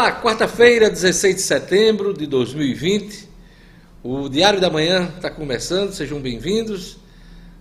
[0.00, 3.28] Olá, quarta-feira, 16 de setembro de 2020.
[4.02, 6.96] O Diário da Manhã está começando, sejam bem-vindos.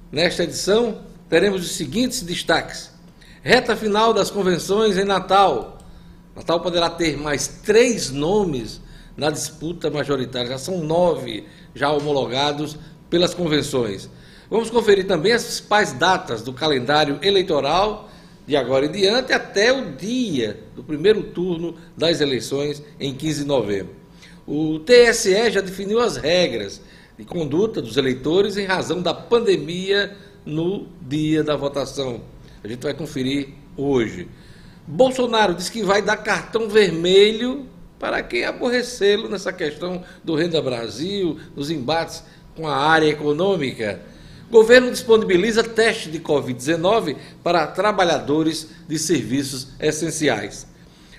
[0.09, 2.91] Nesta edição, teremos os seguintes destaques:
[3.43, 5.79] reta final das convenções em Natal.
[6.33, 8.79] Natal poderá ter mais três nomes
[9.17, 11.45] na disputa majoritária, já são nove
[11.75, 12.77] já homologados
[13.09, 14.09] pelas convenções.
[14.49, 18.09] Vamos conferir também as principais datas do calendário eleitoral
[18.49, 23.47] de agora em diante até o dia do primeiro turno das eleições em 15 de
[23.47, 23.93] novembro.
[24.47, 26.81] O TSE já definiu as regras
[27.15, 32.21] de conduta dos eleitores em razão da pandemia no dia da votação.
[32.63, 34.27] A gente vai conferir hoje.
[34.87, 37.67] Bolsonaro diz que vai dar cartão vermelho
[37.99, 42.23] para quem aborrecê-lo nessa questão do Renda Brasil, dos embates
[42.55, 44.01] com a área econômica.
[44.49, 50.65] Governo disponibiliza teste de Covid-19 para trabalhadores de serviços essenciais.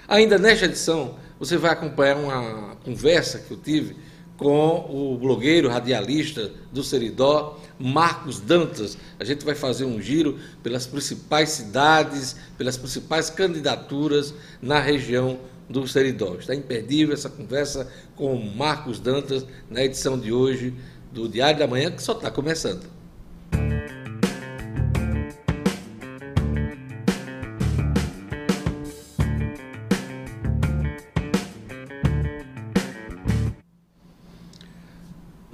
[0.09, 3.95] Ainda nesta edição, você vai acompanhar uma conversa que eu tive
[4.37, 8.99] com o blogueiro radialista do Seridó, Marcos Dantas.
[9.21, 15.39] A gente vai fazer um giro pelas principais cidades, pelas principais candidaturas na região
[15.69, 16.35] do Seridó.
[16.35, 20.75] Está imperdível essa conversa com Marcos Dantas na edição de hoje
[21.13, 23.00] do Diário da Manhã, que só está começando.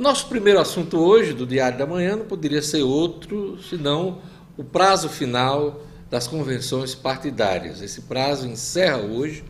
[0.07, 4.21] Nosso primeiro assunto hoje do Diário da Manhã não poderia ser outro senão
[4.57, 7.83] o prazo final das convenções partidárias.
[7.83, 9.43] Esse prazo encerra hoje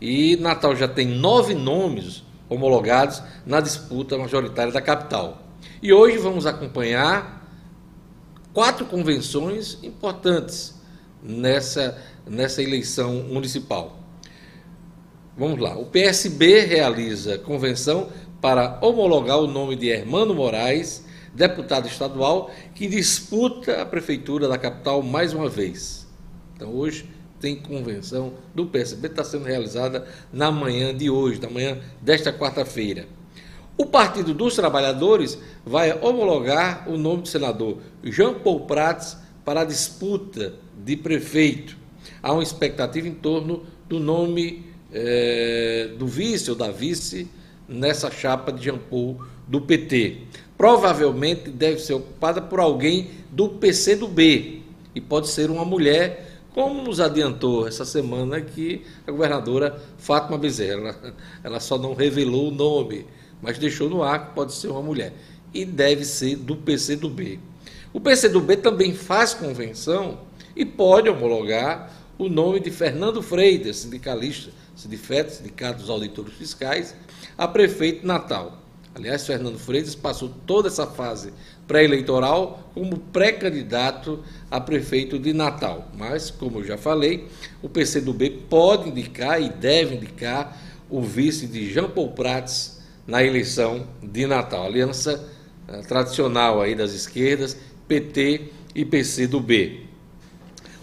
[0.00, 5.42] e Natal já tem nove nomes homologados na disputa majoritária da capital.
[5.82, 7.46] E hoje vamos acompanhar
[8.54, 10.74] quatro convenções importantes
[11.22, 13.98] nessa, nessa eleição municipal.
[15.36, 15.76] Vamos lá.
[15.76, 18.08] O PSB realiza convenção
[18.42, 25.00] para homologar o nome de Hermano Moraes, deputado estadual, que disputa a prefeitura da capital
[25.00, 26.08] mais uma vez.
[26.56, 27.08] Então, hoje
[27.40, 33.06] tem convenção do PSB, está sendo realizada na manhã de hoje, na manhã desta quarta-feira.
[33.78, 39.64] O Partido dos Trabalhadores vai homologar o nome do senador Jean Paul Prats para a
[39.64, 40.54] disputa
[40.84, 41.76] de prefeito.
[42.20, 47.28] Há uma expectativa em torno do nome é, do vice ou da vice
[47.68, 50.18] nessa chapa de Jean Paul do PT.
[50.56, 54.62] Provavelmente deve ser ocupada por alguém do PCdoB
[54.94, 61.14] e pode ser uma mulher, como nos adiantou essa semana que a governadora Fátima Bezerra,
[61.42, 63.06] ela, só não revelou o nome,
[63.40, 65.14] mas deixou no ar que pode ser uma mulher
[65.52, 67.40] e deve ser do PCdoB.
[67.92, 70.20] O PCdoB também faz convenção
[70.54, 76.94] e pode homologar o nome de Fernando Freitas, sindicalista, Sindifet, Sindicato dos Auditores Fiscais,
[77.36, 78.58] a prefeito Natal.
[78.94, 81.32] Aliás, Fernando Freitas passou toda essa fase
[81.66, 85.88] pré-eleitoral como pré-candidato a prefeito de Natal.
[85.96, 87.26] Mas, como eu já falei,
[87.62, 90.60] o PCdoB pode indicar e deve indicar
[90.90, 94.66] o vice de Jean Paul Prats na eleição de Natal.
[94.66, 95.26] Aliança
[95.68, 97.56] eh, tradicional aí das esquerdas,
[97.88, 99.86] PT e PCdoB.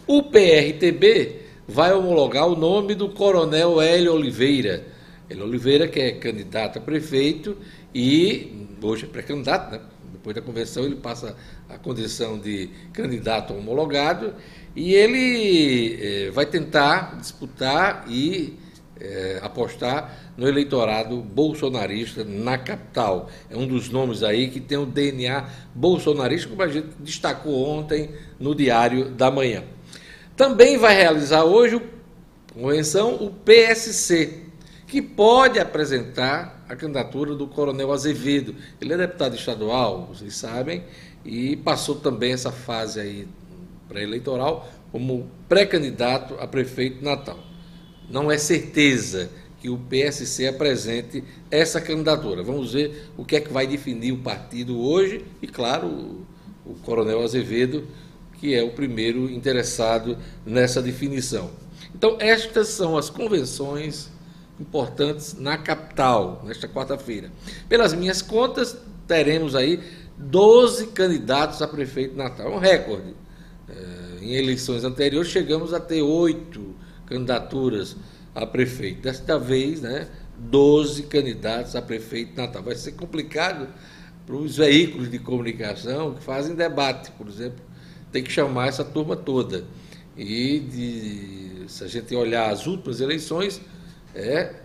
[0.08, 4.84] O PRTB vai homologar o nome do coronel Hélio Oliveira
[5.30, 7.58] ele Oliveira, que é candidato a prefeito
[7.94, 9.82] e hoje é pré-candidato, né?
[10.12, 11.36] depois da convenção ele passa
[11.70, 14.34] a condição de candidato homologado
[14.76, 18.58] e ele eh, vai tentar disputar e
[19.00, 23.30] eh, apostar no eleitorado bolsonarista na capital.
[23.50, 28.10] É um dos nomes aí que tem o DNA bolsonarista, como a gente destacou ontem
[28.40, 29.64] no Diário da Manhã.
[30.36, 31.82] Também vai realizar hoje,
[32.54, 34.49] convenção, o PSC,
[34.90, 38.56] que pode apresentar a candidatura do Coronel Azevedo.
[38.82, 40.84] Ele é deputado estadual, vocês sabem,
[41.24, 43.28] e passou também essa fase aí
[43.88, 47.38] pré-eleitoral como pré-candidato a prefeito de Natal.
[48.10, 49.30] Não é certeza
[49.62, 52.42] que o PSC apresente essa candidatura.
[52.42, 56.26] Vamos ver o que é que vai definir o partido hoje e, claro, o,
[56.66, 57.88] o Coronel Azevedo,
[58.40, 61.52] que é o primeiro interessado nessa definição.
[61.94, 64.10] Então, estas são as convenções
[64.60, 67.32] importantes na capital, nesta quarta-feira.
[67.68, 68.78] Pelas minhas contas,
[69.08, 69.80] teremos aí
[70.18, 72.52] 12 candidatos a prefeito de Natal.
[72.52, 73.16] É um recorde.
[73.70, 76.76] É, em eleições anteriores, chegamos a ter oito
[77.06, 77.96] candidaturas
[78.36, 79.02] a prefeito.
[79.02, 80.08] Desta vez, né,
[80.38, 82.62] 12 candidatos a prefeito de Natal.
[82.62, 83.68] Vai ser complicado
[84.26, 87.62] para os veículos de comunicação que fazem debate, por exemplo.
[88.12, 89.66] Tem que chamar essa turma toda.
[90.18, 93.62] E de, se a gente olhar as últimas eleições,
[94.14, 94.56] é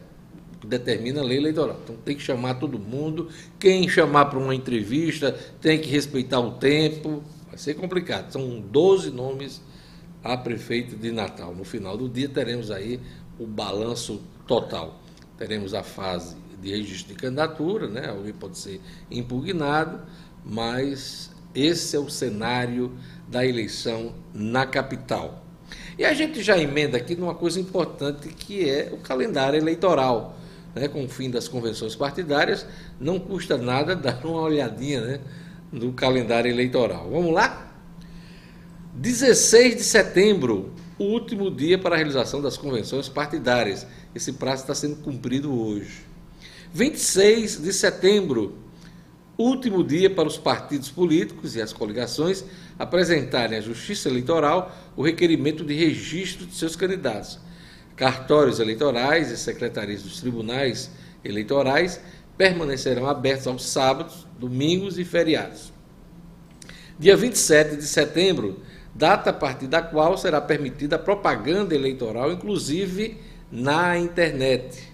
[0.64, 1.78] determina a lei eleitoral.
[1.82, 3.28] Então tem que chamar todo mundo.
[3.58, 7.22] Quem chamar para uma entrevista tem que respeitar o tempo.
[7.48, 8.32] Vai ser complicado.
[8.32, 9.60] São 12 nomes
[10.22, 11.54] a prefeito de Natal.
[11.54, 13.00] No final do dia teremos aí
[13.38, 15.00] o balanço total.
[15.36, 18.08] Teremos a fase de registro de candidatura, né?
[18.08, 18.80] Alguém pode ser
[19.10, 20.00] impugnado,
[20.44, 22.96] mas esse é o cenário
[23.28, 25.43] da eleição na capital.
[25.98, 30.36] E a gente já emenda aqui numa coisa importante que é o calendário eleitoral.
[30.74, 30.88] Né?
[30.88, 32.66] Com o fim das convenções partidárias,
[32.98, 35.20] não custa nada dar uma olhadinha né?
[35.70, 37.08] no calendário eleitoral.
[37.10, 37.72] Vamos lá?
[38.94, 43.86] 16 de setembro, último dia para a realização das convenções partidárias.
[44.14, 46.04] Esse prazo está sendo cumprido hoje.
[46.72, 48.58] 26 de setembro,
[49.38, 52.44] último dia para os partidos políticos e as coligações
[52.78, 57.38] apresentarem à Justiça Eleitoral o requerimento de registro de seus candidatos.
[57.96, 60.90] Cartórios eleitorais e secretarias dos tribunais
[61.24, 62.00] eleitorais
[62.36, 65.72] permanecerão abertos aos sábados, domingos e feriados.
[66.98, 68.60] Dia 27 de setembro,
[68.94, 73.18] data a partir da qual será permitida a propaganda eleitoral, inclusive
[73.50, 74.92] na internet.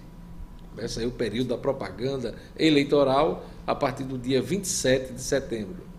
[0.70, 5.89] Começa aí o período da propaganda eleitoral a partir do dia 27 de setembro.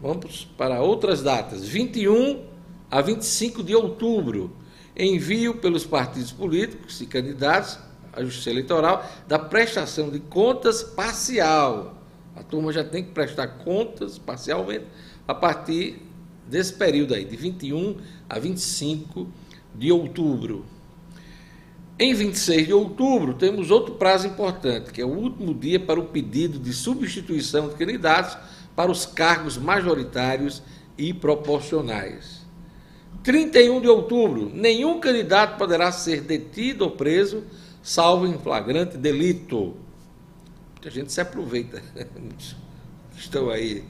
[0.00, 1.66] Vamos para outras datas.
[1.66, 2.44] 21
[2.90, 4.56] a 25 de outubro,
[4.96, 7.78] envio pelos partidos políticos e candidatos
[8.12, 12.02] à Justiça Eleitoral da prestação de contas parcial.
[12.36, 14.86] A turma já tem que prestar contas parcialmente
[15.26, 16.00] a partir
[16.46, 17.96] desse período aí, de 21
[18.28, 19.28] a 25
[19.74, 20.64] de outubro.
[21.98, 26.04] Em 26 de outubro, temos outro prazo importante, que é o último dia para o
[26.04, 28.38] pedido de substituição de candidatos
[28.78, 30.62] para os cargos majoritários
[30.96, 32.46] e proporcionais.
[33.24, 37.42] 31 de outubro, nenhum candidato poderá ser detido ou preso,
[37.82, 39.74] salvo em flagrante delito.
[40.74, 41.82] Muita gente se aproveita.
[43.18, 43.82] Estão aí,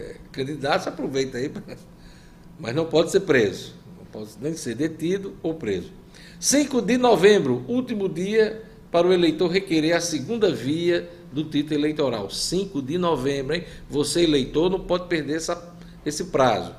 [0.00, 1.52] é, candidatos aproveita aí,
[2.58, 3.76] mas não pode ser preso.
[3.96, 5.92] Não pode nem ser detido ou preso.
[6.40, 12.30] 5 de novembro, último dia para o eleitor requerer a segunda via do título eleitoral.
[12.30, 13.64] 5 de novembro, hein?
[13.90, 15.74] Você, eleitor, não pode perder essa,
[16.06, 16.72] esse prazo.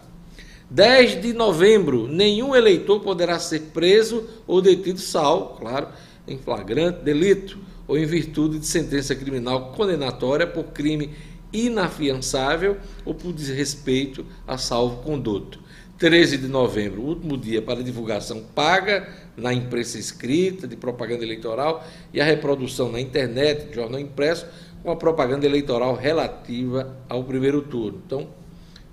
[0.69, 5.89] 10 de novembro, nenhum eleitor poderá ser preso ou detido, salvo, claro,
[6.27, 11.13] em flagrante delito ou em virtude de sentença criminal condenatória por crime
[11.53, 15.59] inafiançável ou por desrespeito a salvo conduto.
[15.97, 19.07] 13 de novembro, último dia para divulgação paga
[19.37, 24.45] na imprensa escrita, de propaganda eleitoral e a reprodução na internet, de jornal impresso,
[24.83, 28.01] com a propaganda eleitoral relativa ao primeiro turno.
[28.05, 28.27] Então,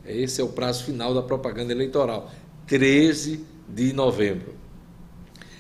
[0.07, 2.31] esse é o prazo final da propaganda eleitoral,
[2.69, 4.55] 13 de novembro.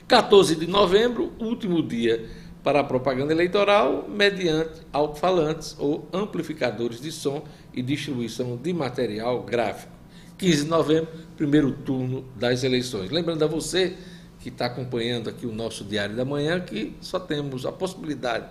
[0.06, 2.24] 14 de novembro, último dia
[2.62, 7.42] para a propaganda eleitoral, mediante alto-falantes ou amplificadores de som
[7.74, 10.01] e distribuição de material gráfico.
[10.42, 13.12] 15 de novembro, primeiro turno das eleições.
[13.12, 13.96] Lembrando a você
[14.40, 18.46] que está acompanhando aqui o nosso Diário da Manhã que só temos a possibilidade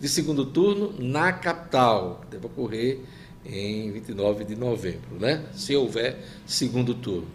[0.00, 3.00] de segundo turno na capital, que deve ocorrer
[3.44, 5.44] em 29 de novembro, né?
[5.52, 6.16] se houver
[6.46, 7.28] segundo turno.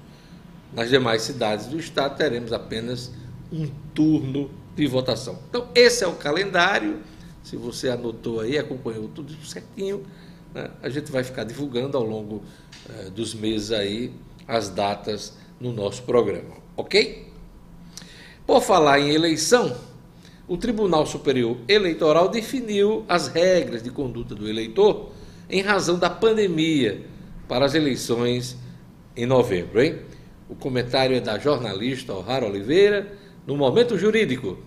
[0.74, 3.12] Nas demais cidades do estado teremos apenas
[3.51, 5.38] um turno de votação.
[5.48, 6.98] Então, esse é o calendário.
[7.43, 10.03] Se você anotou aí, acompanhou tudo certinho,
[10.51, 10.72] né?
[10.81, 12.43] a gente vai ficar divulgando ao longo
[13.13, 14.12] dos meses aí
[14.48, 17.27] as datas no nosso programa, ok?
[18.46, 19.77] Por falar em eleição,
[20.48, 25.12] o Tribunal Superior Eleitoral definiu as regras de conduta do eleitor
[25.50, 27.05] em razão da pandemia
[27.48, 28.58] para as eleições
[29.15, 30.00] em novembro, hein?
[30.48, 33.15] O comentário é da jornalista O'Hara Oliveira,
[33.46, 34.58] no Momento Jurídico.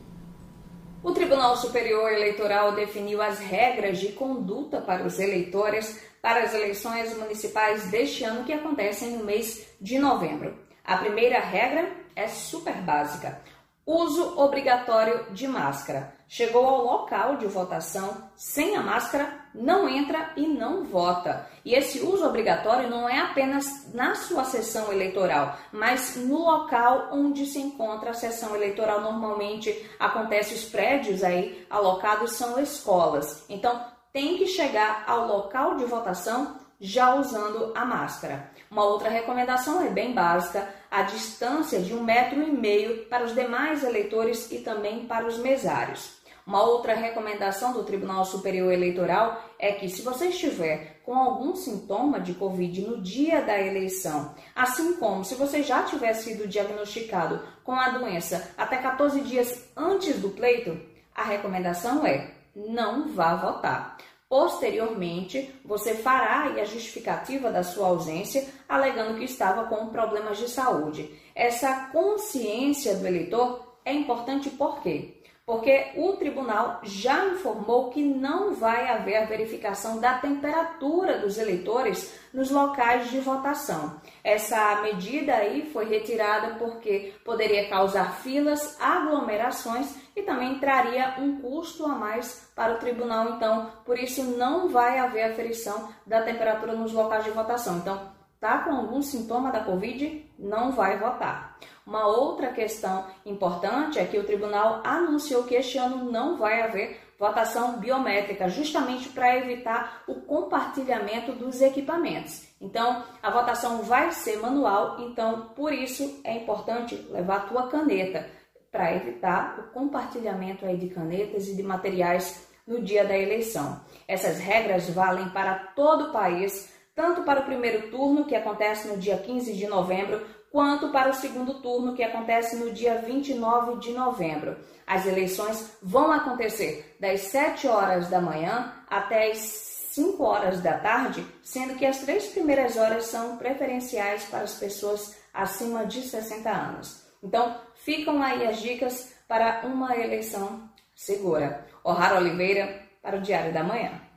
[1.02, 7.14] O Tribunal Superior Eleitoral definiu as regras de conduta para os eleitores para as eleições
[7.18, 10.56] municipais deste ano que acontecem no mês de novembro.
[10.84, 13.42] A primeira regra é super básica:
[13.84, 16.14] uso obrigatório de máscara.
[16.28, 21.46] Chegou ao local de votação sem a máscara, não entra e não vota.
[21.62, 27.44] E esse uso obrigatório não é apenas na sua sessão eleitoral, mas no local onde
[27.44, 29.02] se encontra a sessão eleitoral.
[29.02, 33.44] Normalmente acontece os prédios aí alocados são escolas.
[33.50, 38.50] Então tem que chegar ao local de votação já usando a máscara.
[38.70, 43.34] Uma outra recomendação é bem básica, a distância de um metro e meio para os
[43.34, 46.20] demais eleitores e também para os mesários.
[46.44, 52.18] Uma outra recomendação do Tribunal Superior Eleitoral é que, se você estiver com algum sintoma
[52.18, 57.72] de Covid no dia da eleição, assim como se você já tiver sido diagnosticado com
[57.72, 60.78] a doença até 14 dias antes do pleito,
[61.14, 63.96] a recomendação é não vá votar.
[64.28, 71.14] Posteriormente, você fará a justificativa da sua ausência, alegando que estava com problemas de saúde.
[71.34, 75.21] Essa consciência do eleitor é importante por quê?
[75.44, 82.16] Porque o tribunal já informou que não vai haver a verificação da temperatura dos eleitores
[82.32, 84.00] nos locais de votação.
[84.22, 91.86] Essa medida aí foi retirada porque poderia causar filas, aglomerações e também traria um custo
[91.86, 93.30] a mais para o tribunal.
[93.30, 97.78] Então, por isso não vai haver aferição da temperatura nos locais de votação.
[97.78, 98.11] Então,
[98.42, 101.56] tá com algum sintoma da Covid, não vai votar.
[101.86, 107.00] Uma outra questão importante é que o tribunal anunciou que este ano não vai haver
[107.20, 112.48] votação biométrica, justamente para evitar o compartilhamento dos equipamentos.
[112.60, 118.28] Então, a votação vai ser manual, então por isso é importante levar a tua caneta
[118.72, 123.80] para evitar o compartilhamento aí de canetas e de materiais no dia da eleição.
[124.08, 128.96] Essas regras valem para todo o país, tanto para o primeiro turno, que acontece no
[128.96, 133.92] dia 15 de novembro, quanto para o segundo turno, que acontece no dia 29 de
[133.92, 134.56] novembro.
[134.86, 141.26] As eleições vão acontecer das 7 horas da manhã até as 5 horas da tarde,
[141.42, 147.02] sendo que as três primeiras horas são preferenciais para as pessoas acima de 60 anos.
[147.22, 151.66] Então, ficam aí as dicas para uma eleição segura.
[151.84, 154.11] O'Hara Oliveira, para o Diário da Manhã.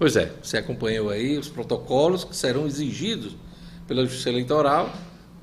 [0.00, 3.36] Pois é, você acompanhou aí os protocolos que serão exigidos
[3.86, 4.90] pela Justiça Eleitoral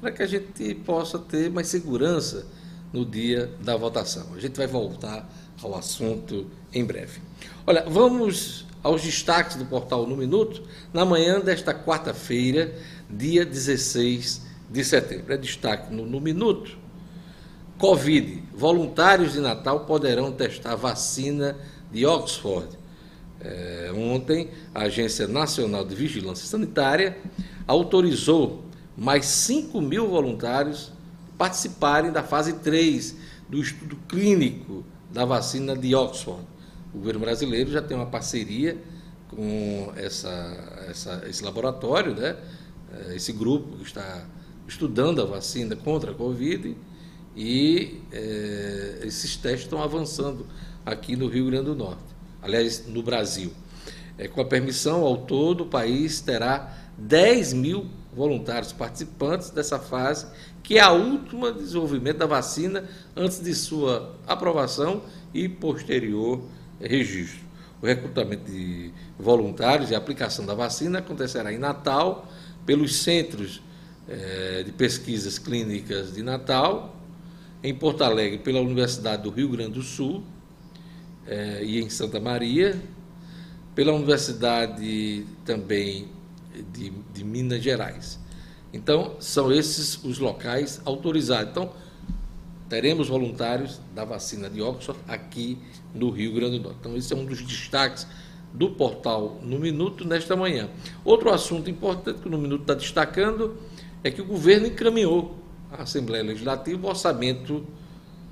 [0.02, 2.44] para que a gente possa ter mais segurança
[2.92, 4.34] no dia da votação.
[4.34, 5.30] A gente vai voltar
[5.62, 7.22] ao assunto em breve.
[7.68, 12.74] Olha, vamos aos destaques do portal No Minuto na manhã desta quarta-feira,
[13.08, 15.34] dia 16 de setembro.
[15.34, 16.76] É destaque no, no Minuto.
[17.78, 18.42] Covid.
[18.56, 21.56] Voluntários de Natal poderão testar vacina
[21.92, 22.87] de Oxford.
[23.39, 27.17] É, ontem, a Agência Nacional de Vigilância Sanitária
[27.67, 28.65] autorizou
[28.98, 30.91] mais 5 mil voluntários
[31.38, 33.15] participarem da fase 3
[33.48, 36.41] do estudo clínico da vacina de Oxford.
[36.94, 38.77] O governo brasileiro já tem uma parceria
[39.29, 42.36] com essa, essa, esse laboratório, né?
[42.91, 44.25] É, esse grupo que está
[44.67, 46.75] estudando a vacina contra a Covid
[47.36, 50.48] e é, esses testes estão avançando
[50.86, 52.17] aqui no Rio Grande do Norte
[52.48, 53.51] aliás, no Brasil.
[54.18, 60.25] É, com a permissão, ao todo, o país terá 10 mil voluntários participantes dessa fase,
[60.63, 62.84] que é a última desenvolvimento da vacina
[63.16, 66.42] antes de sua aprovação e posterior
[66.82, 67.46] registro.
[67.80, 72.27] O recrutamento de voluntários e a aplicação da vacina acontecerá em Natal,
[72.66, 73.62] pelos centros
[74.10, 76.96] eh, de pesquisas clínicas de Natal,
[77.63, 80.24] em Porto Alegre, pela Universidade do Rio Grande do Sul,
[81.28, 82.80] eh, e em Santa Maria,
[83.76, 86.08] pela Universidade também
[86.74, 88.20] de, de Minas Gerais.
[88.74, 91.52] Então, são esses os locais autorizados.
[91.52, 91.72] Então,
[92.70, 95.58] teremos voluntários da vacina de Oxford aqui
[95.94, 96.78] no Rio Grande do Norte.
[96.80, 98.08] Então, esse é um dos destaques
[98.54, 100.70] do portal No Minuto nesta manhã.
[101.04, 103.58] Outro assunto importante que o No Minuto está destacando
[104.04, 105.38] é que o governo encaminhou
[105.72, 107.66] à Assembleia Legislativa o orçamento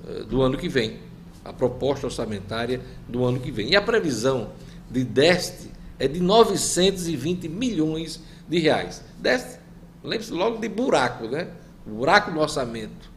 [0.08, 1.00] eh, do ano que vem
[1.46, 3.70] a proposta orçamentária do ano que vem.
[3.70, 4.50] E a previsão
[4.90, 9.04] de déficit é de 920 milhões de reais.
[9.20, 9.60] Déficit,
[10.04, 11.48] lembre-se logo de buraco, né?
[11.86, 13.14] Buraco no orçamento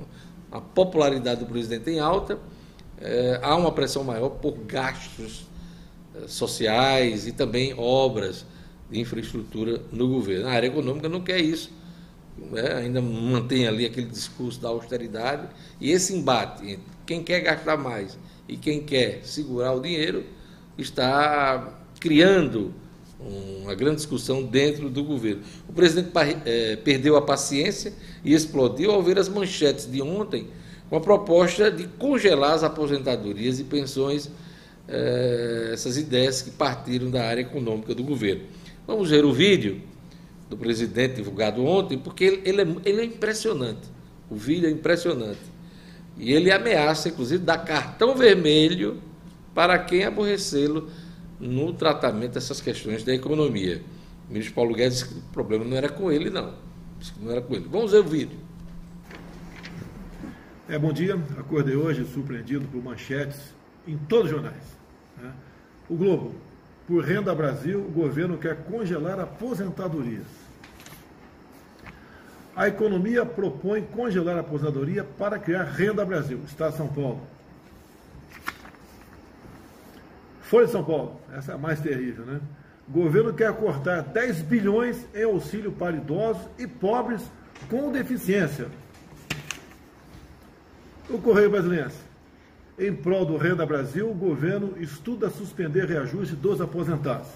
[0.51, 2.37] a popularidade do presidente em alta,
[2.99, 5.47] é, há uma pressão maior por gastos
[6.15, 8.45] é, sociais e também obras
[8.91, 10.47] de infraestrutura no governo.
[10.47, 11.71] A área econômica não quer isso
[12.37, 15.47] né, ainda mantém ali aquele discurso da austeridade,
[15.79, 18.17] e esse embate entre quem quer gastar mais
[18.47, 20.23] e quem quer segurar o dinheiro
[20.77, 22.73] está criando
[23.63, 25.41] uma grande discussão dentro do governo.
[25.67, 26.11] O presidente
[26.45, 27.93] é, perdeu a paciência
[28.23, 30.47] e explodiu ao ver as manchetes de ontem
[30.89, 34.29] com a proposta de congelar as aposentadorias e pensões,
[34.87, 38.43] é, essas ideias que partiram da área econômica do governo.
[38.85, 39.81] Vamos ver o vídeo
[40.49, 43.81] do presidente divulgado ontem, porque ele, é, ele é impressionante.
[44.29, 45.52] O vídeo é impressionante.
[46.17, 49.01] E ele ameaça, inclusive, dar cartão vermelho
[49.53, 50.89] para quem aborrecê-lo
[51.39, 53.81] no tratamento dessas questões da economia.
[54.27, 56.53] O ministro Paulo Guedes disse que o problema não era com ele, não.
[56.99, 57.67] Disse que não era com ele.
[57.69, 58.37] Vamos ver o vídeo.
[60.69, 61.15] É, bom dia.
[61.37, 63.53] Acordei hoje surpreendido por manchetes
[63.87, 64.63] em todos os jornais.
[65.21, 65.31] Né?
[65.89, 66.33] O Globo.
[66.87, 70.42] Por Renda Brasil, o governo quer congelar aposentadorias.
[72.55, 77.21] A economia propõe congelar a aposentadoria para criar Renda Brasil, Estado de São Paulo.
[80.41, 82.39] Folha de São Paulo, essa é a mais terrível, né?
[82.87, 87.23] Governo quer cortar 10 bilhões em auxílio para idosos e pobres
[87.69, 88.67] com deficiência.
[91.09, 91.91] O Correio Brasileiro.
[92.77, 97.29] Em prol do Renda Brasil, o governo estuda suspender reajuste dos aposentados.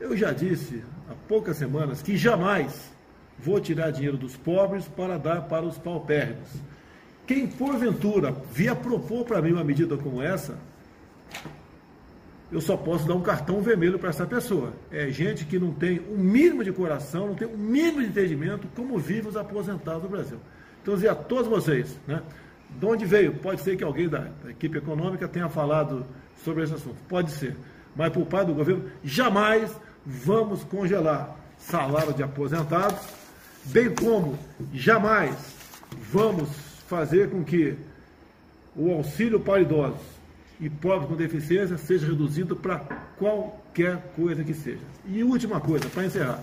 [0.00, 2.95] Eu já disse há poucas semanas que jamais
[3.38, 6.48] vou tirar dinheiro dos pobres para dar para os paupérrimos.
[7.26, 10.56] Quem porventura vier propor para mim uma medida como essa,
[12.50, 14.72] eu só posso dar um cartão vermelho para essa pessoa.
[14.90, 18.00] É gente que não tem o um mínimo de coração, não tem o um mínimo
[18.00, 20.38] de entendimento como vivem os aposentados do Brasil.
[20.80, 22.22] Então, dizer a todos vocês, né?
[22.78, 23.32] De onde veio?
[23.34, 26.06] Pode ser que alguém da equipe econômica tenha falado
[26.44, 26.96] sobre esse assunto.
[27.08, 27.56] Pode ser.
[27.94, 33.25] Mas por parte do governo, jamais vamos congelar salário de aposentados
[33.66, 34.38] bem como
[34.72, 35.36] jamais
[36.12, 36.48] vamos
[36.86, 37.76] fazer com que
[38.74, 40.00] o auxílio para idosos
[40.60, 42.78] e pobres com deficiência seja reduzido para
[43.18, 44.80] qualquer coisa que seja.
[45.06, 46.42] E última coisa, para encerrar.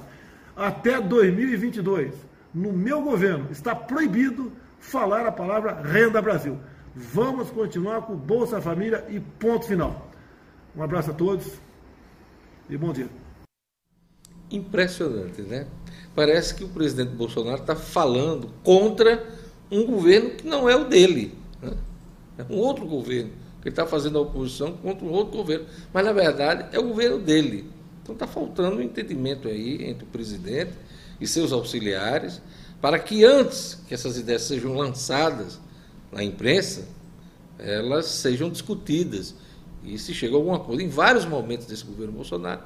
[0.55, 2.13] Até 2022,
[2.53, 6.59] no meu governo, está proibido falar a palavra Renda Brasil.
[6.95, 10.11] Vamos continuar com Bolsa Família e ponto final.
[10.75, 11.59] Um abraço a todos
[12.69, 13.09] e bom dia.
[14.51, 15.67] Impressionante, né?
[16.15, 19.25] Parece que o presidente Bolsonaro está falando contra
[19.71, 21.35] um governo que não é o dele.
[21.61, 21.73] Né?
[22.37, 23.31] É um outro governo.
[23.61, 25.65] Ele está fazendo a oposição contra um outro governo.
[25.93, 27.69] Mas, na verdade, é o governo dele.
[28.01, 30.73] Então está faltando um entendimento aí entre o presidente
[31.19, 32.41] e seus auxiliares,
[32.81, 35.59] para que antes que essas ideias sejam lançadas
[36.11, 36.85] na imprensa,
[37.57, 39.33] elas sejam discutidas.
[39.85, 40.83] E se chega a alguma coisa.
[40.83, 42.61] Em vários momentos desse governo Bolsonaro,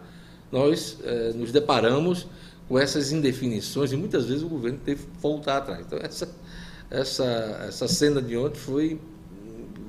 [0.52, 2.28] nós eh, nos deparamos
[2.68, 5.86] com essas indefinições e muitas vezes o governo teve que voltar atrás.
[5.86, 6.30] Então, essa,
[6.90, 9.00] essa, essa cena de ontem foi,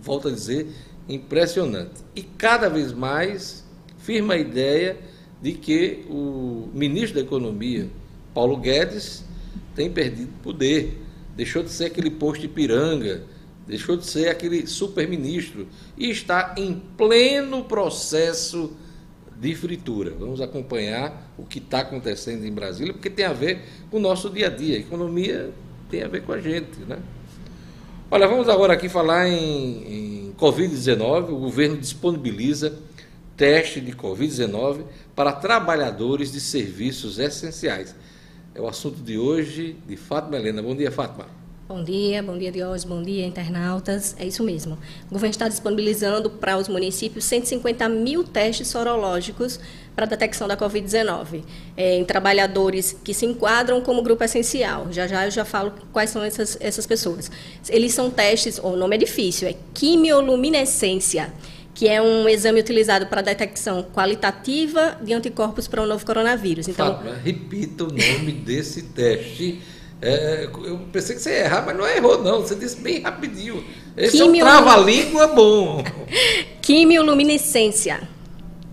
[0.03, 0.69] volto a dizer,
[1.09, 2.03] impressionante.
[2.15, 3.65] E cada vez mais
[3.99, 4.97] firma a ideia
[5.41, 7.89] de que o ministro da Economia,
[8.33, 9.25] Paulo Guedes,
[9.75, 11.01] tem perdido poder,
[11.37, 13.23] deixou de ser aquele posto de piranga,
[13.67, 18.88] deixou de ser aquele super-ministro e está em pleno processo de
[19.55, 20.13] fritura.
[20.19, 24.29] Vamos acompanhar o que está acontecendo em Brasília, porque tem a ver com o nosso
[24.31, 24.77] dia a dia.
[24.77, 25.51] A economia
[25.91, 26.99] tem a ver com a gente, né?
[28.11, 31.31] Olha, vamos agora aqui falar em, em Covid-19.
[31.31, 32.79] O governo disponibiliza
[33.37, 34.83] teste de Covid-19
[35.15, 37.95] para trabalhadores de serviços essenciais.
[38.55, 40.61] É o assunto de hoje de Fátima Helena.
[40.61, 41.38] Bom dia, Fátima.
[41.69, 44.17] Bom dia, bom dia, Diógenes, bom dia, internautas.
[44.19, 44.79] É isso mesmo.
[45.11, 49.61] O governo está disponibilizando para os municípios 150 mil testes sorológicos
[49.95, 51.43] para a detecção da Covid-19
[51.77, 54.91] é, em trabalhadores que se enquadram como grupo essencial.
[54.91, 57.31] Já já eu já falo quais são essas, essas pessoas.
[57.69, 61.31] Eles são testes, o nome é difícil, é quimioluminescência
[61.75, 66.67] que é um exame utilizado para detecção qualitativa de anticorpos para o novo coronavírus.
[66.67, 69.61] Então, Fábio, repita o nome desse teste
[70.01, 72.41] é, eu pensei que você ia errar, mas não errou, não.
[72.43, 73.65] Você disse bem rapidinho.
[73.97, 74.41] Esse Quimio...
[74.41, 75.85] é um trava-língua bom.
[76.63, 78.09] Quimioluminescência.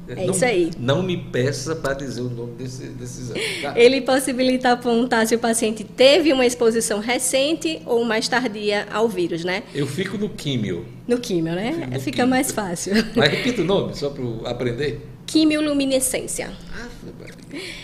[0.08, 0.70] É não, isso aí.
[0.78, 3.42] Não me peça para dizer o nome desse, desse exame.
[3.62, 3.74] Tá?
[3.76, 9.44] Ele possibilita apontar se o paciente teve uma exposição recente ou mais tardia ao vírus,
[9.44, 9.64] né?
[9.74, 10.86] Eu fico no químio.
[11.08, 11.90] No químio, né?
[11.92, 12.30] No Fica químio.
[12.30, 12.94] mais fácil.
[13.16, 15.15] Mas repita o nome, só para aprender.
[15.36, 16.50] Quimioluminescência.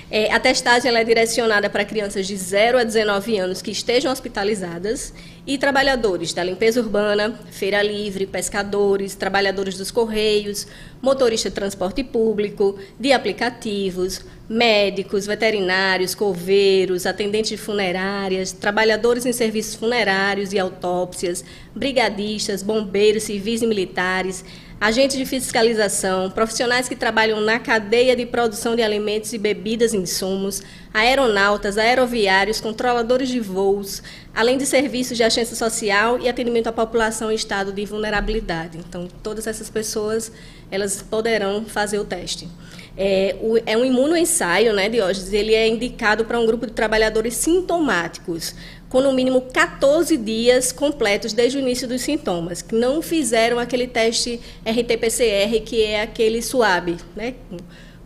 [0.09, 5.13] É, a testagem é direcionada para crianças de 0 a 19 anos que estejam hospitalizadas
[5.45, 10.65] e trabalhadores da limpeza urbana, feira livre, pescadores, trabalhadores dos correios,
[11.01, 19.75] motorista de transporte público, de aplicativos, médicos, veterinários, coveiros, atendentes de funerárias, trabalhadores em serviços
[19.75, 21.43] funerários e autópsias,
[21.75, 24.45] brigadistas, bombeiros, civis e militares,
[24.81, 29.97] agentes de fiscalização, profissionais que trabalham na cadeia de produção de alimentos e bebidas e
[29.97, 34.01] insumos, aeronautas, aeroviários, controladores de voos,
[34.33, 38.79] além de serviços de assistência social e atendimento à população em estado de vulnerabilidade.
[38.79, 40.31] Então, todas essas pessoas,
[40.71, 42.49] elas poderão fazer o teste.
[42.97, 45.31] É, o, é um imunoensaio, né, Diógenes?
[45.31, 48.55] Ele é indicado para um grupo de trabalhadores sintomáticos,
[48.91, 53.87] com no mínimo 14 dias completos desde o início dos sintomas, que não fizeram aquele
[53.87, 57.35] teste RT-PCR, que é aquele suave, né,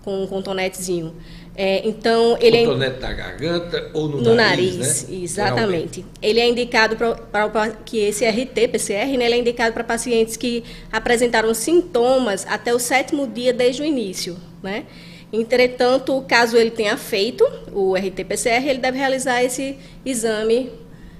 [0.04, 1.14] com um contonetezinho.
[1.58, 5.16] É, então ele é Cotonete é, na garganta ou no, no nariz, nariz né?
[5.24, 6.06] exatamente.
[6.22, 6.98] Ele é indicado
[7.32, 12.80] para que esse RT-PCR, né, ele é indicado para pacientes que apresentaram sintomas até o
[12.80, 14.86] sétimo dia desde o início, né?
[15.32, 20.72] Entretanto, caso ele tenha feito o RT-PCR, ele deve realizar esse exame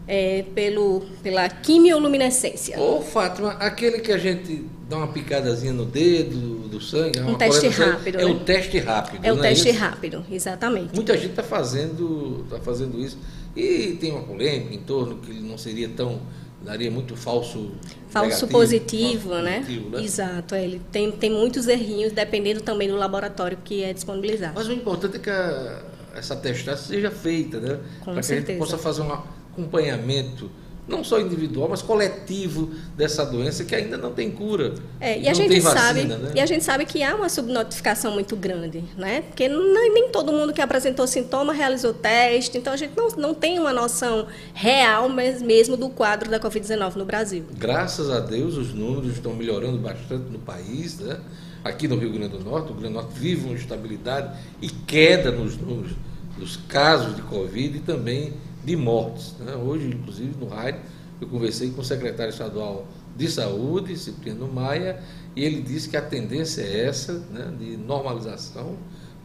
[0.08, 2.80] é, pelo, pela quimioluminescência.
[2.80, 7.68] Ô, Fátima, aquele que a gente dá uma picadazinha no dedo do sangue, um teste
[7.68, 8.20] rápido.
[8.20, 8.32] É né?
[8.32, 9.26] o teste rápido.
[9.26, 10.94] É o é teste é rápido, exatamente.
[10.94, 13.18] Muita gente está fazendo, tá fazendo isso.
[13.56, 16.22] E tem uma polêmica em torno que ele não seria tão
[16.66, 17.72] daria muito falso
[18.10, 19.60] falso negativo, positivo, falso né?
[19.60, 20.04] Positivo, né?
[20.04, 24.54] Exato, é, ele tem, tem muitos errinhos dependendo também do laboratório que é disponibilizado.
[24.56, 25.84] Mas o importante é que a,
[26.16, 27.80] essa testagem seja feita, né?
[28.04, 30.50] Para que a gente possa fazer um acompanhamento
[30.88, 34.76] não só individual, mas coletivo dessa doença que ainda não tem cura.
[35.00, 36.32] É, e a gente vacina, sabe, né?
[36.36, 39.22] e a gente sabe que há uma subnotificação muito grande, né?
[39.22, 43.34] Porque não, nem todo mundo que apresentou sintoma realizou teste, então a gente não, não
[43.34, 47.44] tem uma noção real mas mesmo do quadro da COVID-19 no Brasil.
[47.58, 51.20] Graças a Deus os números estão melhorando bastante no país, né?
[51.64, 54.70] Aqui no Rio Grande do Norte, o Rio Grande do Norte vive uma estabilidade e
[54.70, 55.94] queda nos números
[56.38, 58.34] dos casos de Covid e também
[58.66, 59.36] de mortes.
[59.40, 59.56] Né?
[59.56, 60.82] Hoje, inclusive, no rádio,
[61.22, 65.02] eu conversei com o secretário estadual de Saúde, Cipriano Maia,
[65.36, 68.76] e ele disse que a tendência é essa, né, de normalização,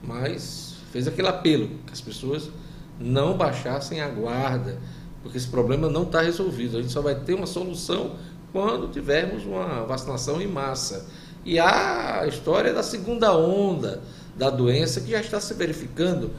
[0.03, 2.50] mas fez aquele apelo que as pessoas
[2.98, 4.79] não baixassem a guarda,
[5.22, 6.76] porque esse problema não está resolvido.
[6.76, 8.16] A gente só vai ter uma solução
[8.53, 11.07] quando tivermos uma vacinação em massa.
[11.44, 14.03] E a história da segunda onda
[14.37, 16.31] da doença que já está se verificando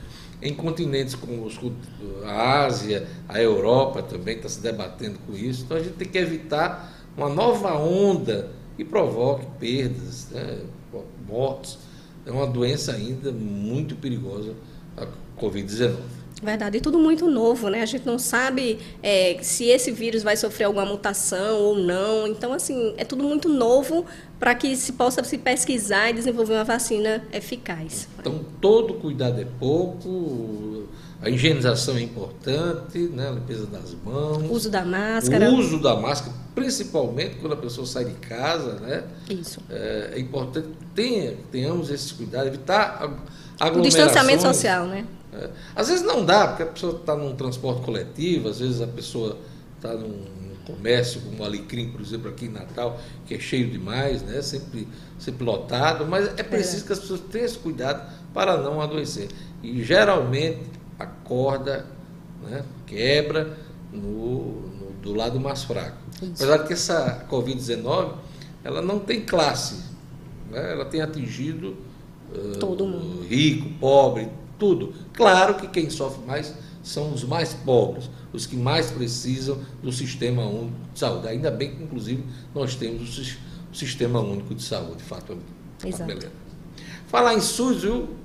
[0.42, 1.48] em continentes como
[2.26, 5.64] a Ásia, a Europa também está se debatendo com isso.
[5.64, 10.60] Então a gente tem que evitar uma nova onda que provoque perdas, né,
[11.28, 11.78] mortes.
[12.26, 14.54] É uma doença ainda muito perigosa,
[14.98, 15.08] a
[15.40, 15.98] Covid-19.
[16.42, 17.84] Verdade, e tudo muito novo, né?
[17.84, 22.26] A gente não sabe é, se esse vírus vai sofrer alguma mutação ou não.
[22.26, 24.08] Então, assim, é tudo muito novo
[24.42, 28.08] para que se possa se pesquisar e desenvolver uma vacina eficaz.
[28.18, 30.88] Então, todo cuidado é pouco,
[31.22, 33.28] a higienização é importante, né?
[33.28, 34.38] a limpeza das mãos.
[34.38, 35.52] O uso da máscara.
[35.52, 39.04] O uso da máscara, principalmente quando a pessoa sai de casa, né?
[39.30, 39.62] Isso.
[39.70, 43.16] É, é importante que tenha, tenhamos esse cuidado, evitar
[43.76, 45.06] o distanciamento social, né?
[45.34, 45.52] É.
[45.76, 49.38] Às vezes não dá, porque a pessoa está num transporte coletivo, às vezes a pessoa
[49.78, 50.41] está num
[50.76, 54.42] comércio, como o Alecrim, por exemplo, aqui em Natal, que é cheio demais, né?
[54.42, 56.88] sempre, sempre lotado, mas é preciso é.
[56.88, 59.30] que as pessoas tenham esse cuidado para não adoecer.
[59.64, 60.62] E geralmente
[60.98, 61.86] a corda
[62.44, 63.58] né, quebra
[63.92, 65.98] no, no, do lado mais fraco.
[66.22, 66.34] Isso.
[66.36, 68.14] Apesar de que essa Covid-19
[68.64, 69.84] ela não tem classe,
[70.50, 70.72] né?
[70.72, 71.76] ela tem atingido
[72.34, 73.26] uh, todo mundo.
[73.28, 74.30] rico, pobre,
[74.60, 74.94] tudo.
[75.14, 76.54] Claro que quem sofre mais
[76.84, 81.28] são os mais pobres, os que mais precisam do sistema único de saúde.
[81.28, 85.38] Ainda bem que, inclusive, nós temos o sistema único de saúde, de fato.
[85.84, 86.30] Exato.
[87.08, 88.22] Falar em SUS, viu?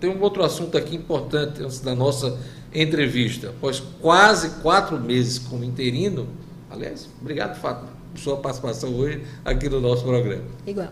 [0.00, 2.38] tem um outro assunto aqui importante antes da nossa
[2.74, 3.50] entrevista.
[3.50, 6.28] Após quase quatro meses como interino,
[6.70, 10.44] aliás, obrigado, Fátima, por sua participação hoje aqui no nosso programa.
[10.66, 10.88] Igual.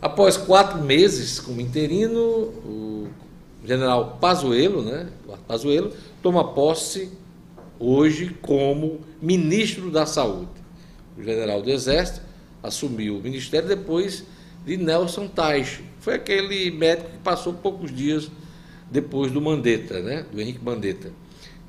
[0.00, 3.08] Após quatro meses como interino, o
[3.64, 5.08] general Pazuello, né,
[5.46, 7.10] Pazuello, toma posse
[7.78, 10.50] hoje como ministro da Saúde.
[11.16, 12.20] O general do Exército
[12.62, 14.24] assumiu o ministério depois
[14.64, 15.82] de Nelson Teich.
[16.00, 18.30] Foi aquele médico que passou poucos dias
[18.90, 21.12] depois do Mandetta, né, do Henrique Mandetta.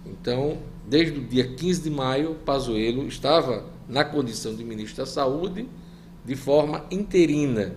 [0.06, 5.68] Então, desde o dia 15 de maio, Pazuello estava na condição de ministro da Saúde
[6.26, 7.74] de forma interina.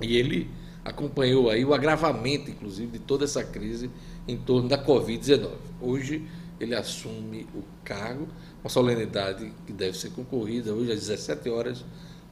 [0.00, 0.48] E ele
[0.84, 3.90] acompanhou aí o agravamento, inclusive, de toda essa crise
[4.26, 5.50] em torno da Covid-19.
[5.80, 6.24] Hoje
[6.60, 8.28] ele assume o cargo,
[8.62, 11.84] uma solenidade que deve ser concorrida hoje às 17 horas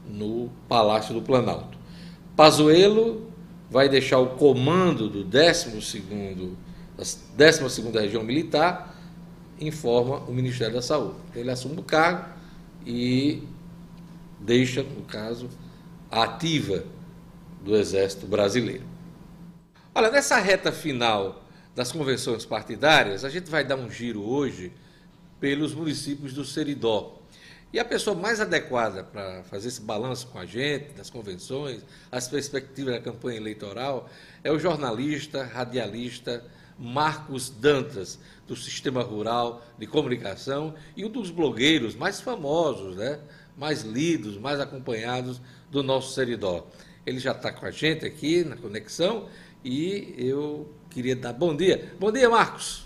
[0.07, 1.79] no Palácio do Planalto.
[2.37, 3.33] Pazuello
[3.71, 6.55] vai deixar o comando do 12º,
[6.97, 7.05] da
[7.51, 8.95] 12 Região Militar,
[9.61, 11.17] informa o Ministério da Saúde.
[11.35, 12.29] Ele assume o cargo
[12.87, 13.43] e
[14.39, 15.49] deixa, no caso,
[16.11, 16.85] a ativa
[17.65, 18.85] do Exército Brasileiro.
[19.95, 21.45] Olha, nessa reta final
[21.79, 24.73] das convenções partidárias, a gente vai dar um giro hoje
[25.39, 27.23] pelos municípios do Seridó.
[27.73, 32.27] E a pessoa mais adequada para fazer esse balanço com a gente, das convenções, as
[32.27, 34.11] perspectivas da campanha eleitoral,
[34.43, 36.45] é o jornalista, radialista
[36.77, 43.21] Marcos Dantas, do Sistema Rural de Comunicação e um dos blogueiros mais famosos, né?
[43.57, 46.67] mais lidos, mais acompanhados do nosso Seridó.
[47.07, 49.29] Ele já está com a gente aqui na conexão
[49.65, 51.93] e eu queria dar bom dia.
[52.01, 52.85] Bom dia, Marcos.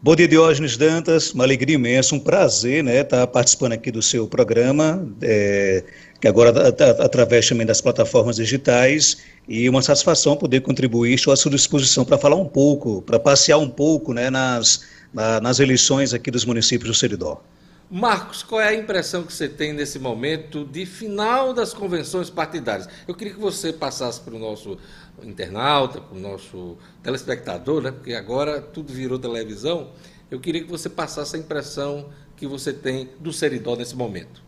[0.00, 1.32] Bom dia, Diógenes Dantas.
[1.32, 5.82] Uma alegria imensa, um prazer né, estar participando aqui do seu programa, é,
[6.20, 6.68] que agora
[7.00, 11.14] através também das plataformas digitais, e uma satisfação poder contribuir.
[11.14, 15.40] Estou à sua disposição para falar um pouco, para passear um pouco né, nas, na,
[15.40, 17.42] nas eleições aqui dos municípios do Seridó.
[17.94, 22.88] Marcos, qual é a impressão que você tem nesse momento de final das convenções partidárias?
[23.06, 24.78] Eu queria que você passasse para o nosso
[25.22, 27.90] internauta, para o nosso telespectador, né?
[27.90, 29.90] porque agora tudo virou televisão.
[30.30, 34.42] Eu queria que você passasse a impressão que você tem do Seridó nesse momento.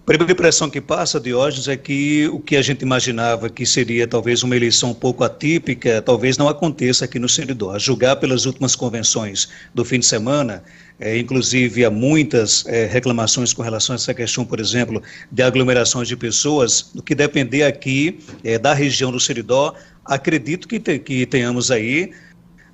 [0.00, 4.08] A primeira impressão que passa, Diógenes, é que o que a gente imaginava que seria
[4.08, 7.72] talvez uma eleição um pouco atípica, talvez não aconteça aqui no Seridó.
[7.72, 10.64] A julgar pelas últimas convenções do fim de semana,
[11.00, 16.06] é, inclusive há muitas é, reclamações com relação a essa questão, por exemplo, de aglomerações
[16.06, 21.24] de pessoas, do que depender aqui é, da região do Seridó, acredito que, te, que
[21.24, 22.10] tenhamos aí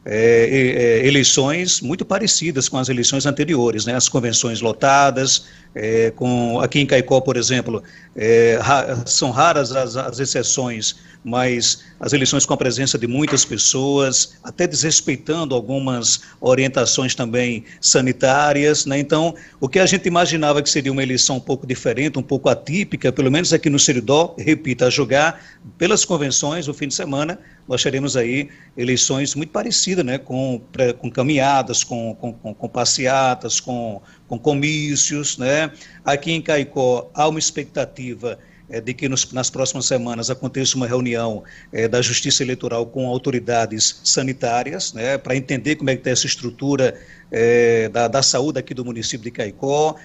[0.04, 3.94] é, é, eleições muito parecidas com as eleições anteriores, né?
[3.94, 5.46] as convenções lotadas,
[5.78, 7.82] é, com, aqui em Caicó, por exemplo,
[8.16, 13.44] é, ra, são raras as, as, exceções, mas as eleições com a presença de muitas
[13.44, 18.86] pessoas, até desrespeitando algumas orientações também sanitárias.
[18.86, 18.98] Né?
[18.98, 22.48] Então, o que a gente imaginava que seria uma eleição um pouco diferente, um pouco
[22.48, 25.44] atípica, pelo menos aqui no Seridó, repito, a jogar
[25.76, 30.62] pelas convenções no fim de semana, nós teremos aí eleições muito parecidas, né, com,
[30.98, 35.38] com caminhadas, com, com, com passeatas, com, com comícios.
[35.38, 35.70] Né.
[36.04, 40.88] Aqui em Caicó há uma expectativa é, de que nos, nas próximas semanas aconteça uma
[40.88, 46.10] reunião é, da Justiça Eleitoral com autoridades sanitárias, né, para entender como é que está
[46.10, 46.98] essa estrutura
[47.30, 49.96] é, da, da saúde aqui do município de Caicó.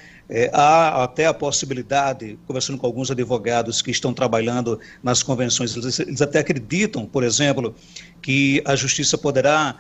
[0.54, 6.22] Há até a possibilidade, conversando com alguns advogados que estão trabalhando nas convenções, eles, eles
[6.22, 7.76] até acreditam, por exemplo,
[8.22, 9.78] que a justiça poderá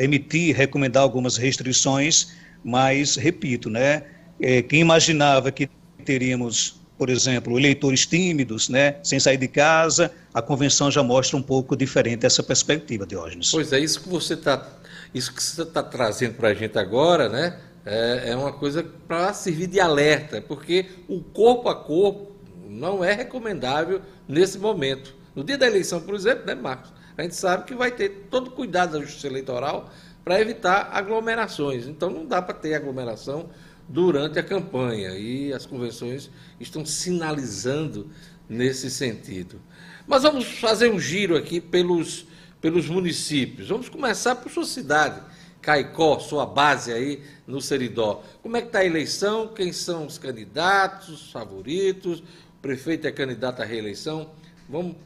[0.00, 2.32] emitir, recomendar algumas restrições,
[2.64, 4.04] mas, repito, né,
[4.40, 5.68] é, quem imaginava que
[6.04, 11.42] teríamos, por exemplo, eleitores tímidos, né, sem sair de casa, a convenção já mostra um
[11.42, 13.50] pouco diferente essa perspectiva, Diógenes.
[13.50, 14.76] Pois é, isso que você está
[15.12, 17.58] isso que você está trazendo para a gente agora, né?
[17.84, 22.32] é, é uma coisa para servir de alerta, porque o corpo a corpo
[22.68, 25.14] não é recomendável nesse momento.
[25.34, 26.92] No dia da eleição, por exemplo, né, Marcos?
[27.16, 29.90] A gente sabe que vai ter todo cuidado da justiça eleitoral
[30.24, 31.86] para evitar aglomerações.
[31.86, 33.50] Então não dá para ter aglomeração
[33.88, 36.30] durante a campanha e as convenções
[36.60, 38.10] estão sinalizando
[38.48, 39.60] nesse sentido.
[40.06, 42.26] Mas vamos fazer um giro aqui pelos,
[42.60, 43.68] pelos municípios.
[43.68, 45.20] Vamos começar por sua cidade.
[45.60, 48.22] Caicó, sua base aí no Seridó.
[48.42, 49.48] Como é que está a eleição?
[49.48, 52.20] Quem são os candidatos, os favoritos?
[52.20, 54.30] O prefeito é candidato à reeleição?
[54.68, 54.96] Vamos,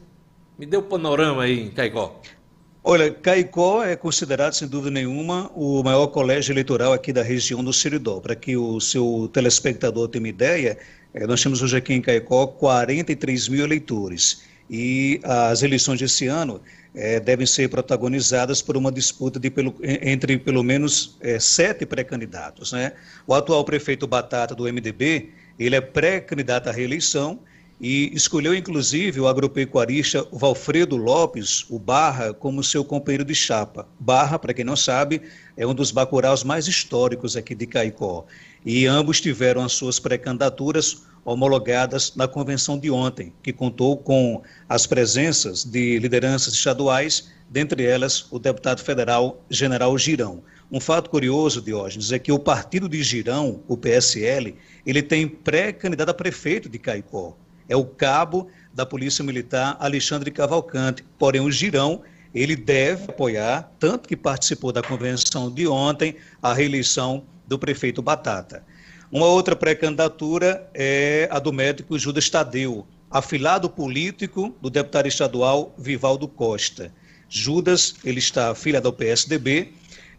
[0.57, 2.21] me dê o um panorama aí Caicó.
[2.87, 7.73] Olha, Caicó é considerado, sem dúvida nenhuma, o maior colégio eleitoral aqui da região do
[7.73, 8.19] Seridó.
[8.19, 10.77] Para que o seu telespectador tenha uma ideia,
[11.11, 14.43] é, nós temos hoje aqui em Caicó 43 mil eleitores.
[14.69, 16.61] E as eleições desse ano
[16.93, 22.71] é, devem ser protagonizadas por uma disputa pelo, entre pelo menos é, sete pré-candidatos.
[22.71, 22.91] Né?
[23.25, 27.39] O atual prefeito Batata, do MDB, ele é pré-candidato à reeleição
[27.79, 33.87] e escolheu inclusive o agropecuarista Valfredo Lopes, o Barra, como seu companheiro de chapa.
[33.99, 35.21] Barra, para quem não sabe,
[35.57, 38.25] é um dos bacuraus mais históricos aqui de Caicó.
[38.65, 44.87] E ambos tiveram as suas pré-candidaturas homologadas na convenção de ontem, que contou com as
[44.87, 50.41] presenças de lideranças estaduais, dentre elas o deputado federal General Girão.
[50.71, 56.09] Um fato curioso, Diógenes, é que o partido de Girão, o PSL, ele tem pré-candidato
[56.09, 57.35] a prefeito de Caicó
[57.67, 61.03] é o cabo da Polícia Militar Alexandre Cavalcante.
[61.17, 62.01] Porém, o Girão,
[62.33, 68.63] ele deve apoiar, tanto que participou da convenção de ontem, a reeleição do prefeito Batata.
[69.11, 76.27] Uma outra pré-candidatura é a do médico Judas Tadeu, afilado político do deputado estadual Vivaldo
[76.27, 76.91] Costa.
[77.29, 79.73] Judas, ele está afiliado ao PSDB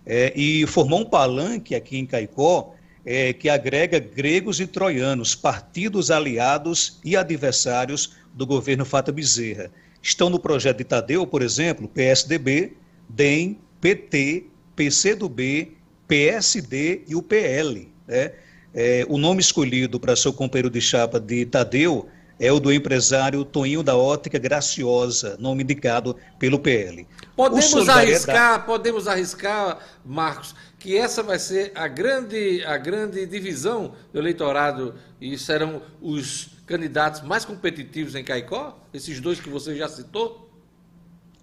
[0.05, 2.76] é, e formou um palanque aqui em Caicó
[3.07, 9.71] é, que agrega gregos e troianos, partidos aliados e adversários do governo Fata Bezerra.
[10.03, 12.77] Estão no projeto de Tadeu, por exemplo, PSDB,
[13.09, 15.77] DEM, PT, PCdoB,
[16.09, 17.93] PSD e o PL.
[18.07, 18.33] Né?
[18.75, 23.45] É, o nome escolhido para seu companheiro de chapa de Tadeu é o do empresário
[23.45, 27.07] Toninho da Ótica Graciosa, nome indicado pelo PL.
[27.35, 30.55] Podemos arriscar, podemos arriscar, Marcos,
[30.87, 37.23] que essa vai ser a grande, a grande divisão do eleitorado e serão os candidatos
[37.23, 38.79] mais competitivos em Caicó?
[38.95, 40.49] Esses dois que você já citou?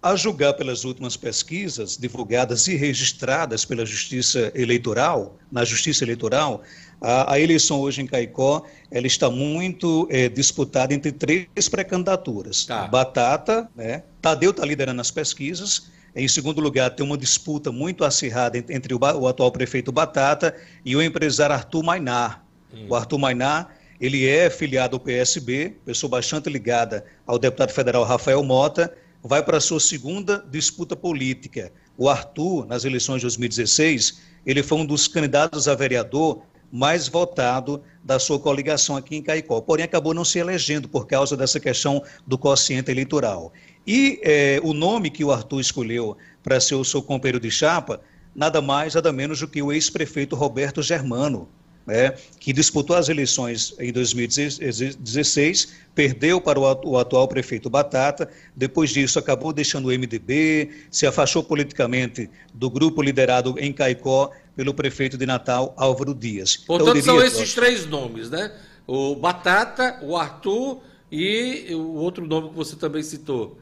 [0.02, 6.64] A julgar pelas últimas pesquisas divulgadas e registradas pela Justiça Eleitoral, na Justiça Eleitoral,
[7.02, 12.64] a, a eleição hoje em Caicó ela está muito é, disputada entre três pré-candidaturas.
[12.64, 12.88] Tá.
[12.88, 14.04] Batata, né?
[14.22, 15.92] Tadeu está liderando as pesquisas.
[16.16, 20.96] Em segundo lugar, tem uma disputa muito acirrada entre o, o atual prefeito Batata e
[20.96, 22.46] o empresário Arthur Mainar.
[22.72, 22.88] Hum.
[22.90, 28.44] O Arthur Mainar, ele é filiado ao PSB, pessoa bastante ligada ao deputado federal Rafael
[28.44, 31.72] Mota, vai para a sua segunda disputa política.
[31.98, 37.84] O Arthur, nas eleições de 2016, ele foi um dos candidatos a vereador mais votado
[38.04, 39.62] da sua coligação aqui em Caicó.
[39.62, 43.54] Porém, acabou não se elegendo por causa dessa questão do quociente eleitoral.
[43.86, 48.02] E é, o nome que o Arthur escolheu para ser o seu companheiro de chapa,
[48.36, 51.48] nada mais, nada menos do que o ex-prefeito Roberto Germano,
[51.86, 59.20] né, que disputou as eleições em 2016, perdeu para o atual prefeito Batata, depois disso
[59.20, 65.26] acabou deixando o MDB, se afastou politicamente do grupo liderado em Caicó pelo prefeito de
[65.26, 66.60] Natal, Álvaro Dias.
[66.64, 68.52] Então, Portanto, então, são esses três nomes, né?
[68.88, 73.58] O Batata, o Arthur e o outro nome que você também citou.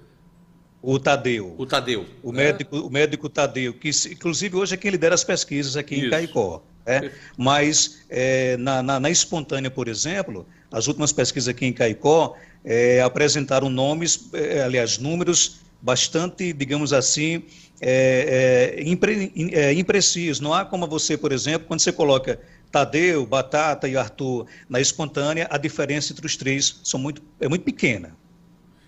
[0.82, 1.56] O Tadeu.
[1.58, 2.06] O Tadeu.
[2.24, 2.46] O, né?
[2.46, 6.06] médico, o médico Tadeu, que inclusive hoje é quem lidera as pesquisas aqui Isso.
[6.06, 6.64] em Caicó.
[6.84, 12.36] É, mas é, na, na, na, espontânea, por exemplo, as últimas pesquisas aqui em Caicó
[12.66, 17.44] é, apresentaram nomes, é, aliás, números bastante, digamos assim,
[17.80, 19.32] é, é, impre,
[19.76, 20.40] imprecisos.
[20.40, 22.40] Não há como você, por exemplo, quando você coloca
[22.72, 27.64] Tadeu, Batata e Arthur na espontânea, a diferença entre os três são muito, é muito
[27.64, 28.16] pequena.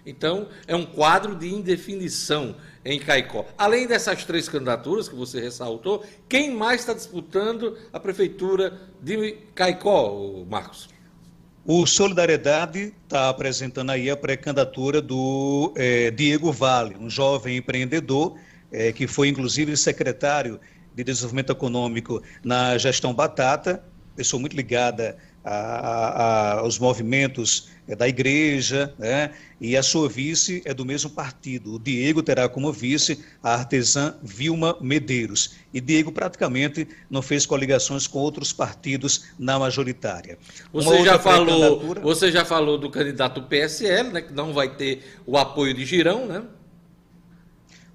[0.06, 3.46] Então, é um quadro de indefinição em Caicó.
[3.58, 10.44] Além dessas três candidaturas que você ressaltou, quem mais está disputando a prefeitura de Caicó,
[10.50, 10.90] Marcos?
[11.66, 18.38] O Solidariedade está apresentando aí a pré-candidatura do é, Diego Vale, um jovem empreendedor
[18.70, 20.60] é, que foi inclusive secretário
[20.94, 23.82] de Desenvolvimento Econômico na gestão Batata,
[24.16, 29.32] pessoa muito ligada a, a, aos movimentos é da igreja, né?
[29.60, 31.76] e a sua vice é do mesmo partido.
[31.76, 35.56] O Diego terá como vice a artesã Vilma Medeiros.
[35.74, 40.38] E Diego praticamente não fez coligações com outros partidos na majoritária.
[40.72, 45.38] Você já, falou, você já falou do candidato PSL, né, que não vai ter o
[45.38, 46.44] apoio de Girão, né?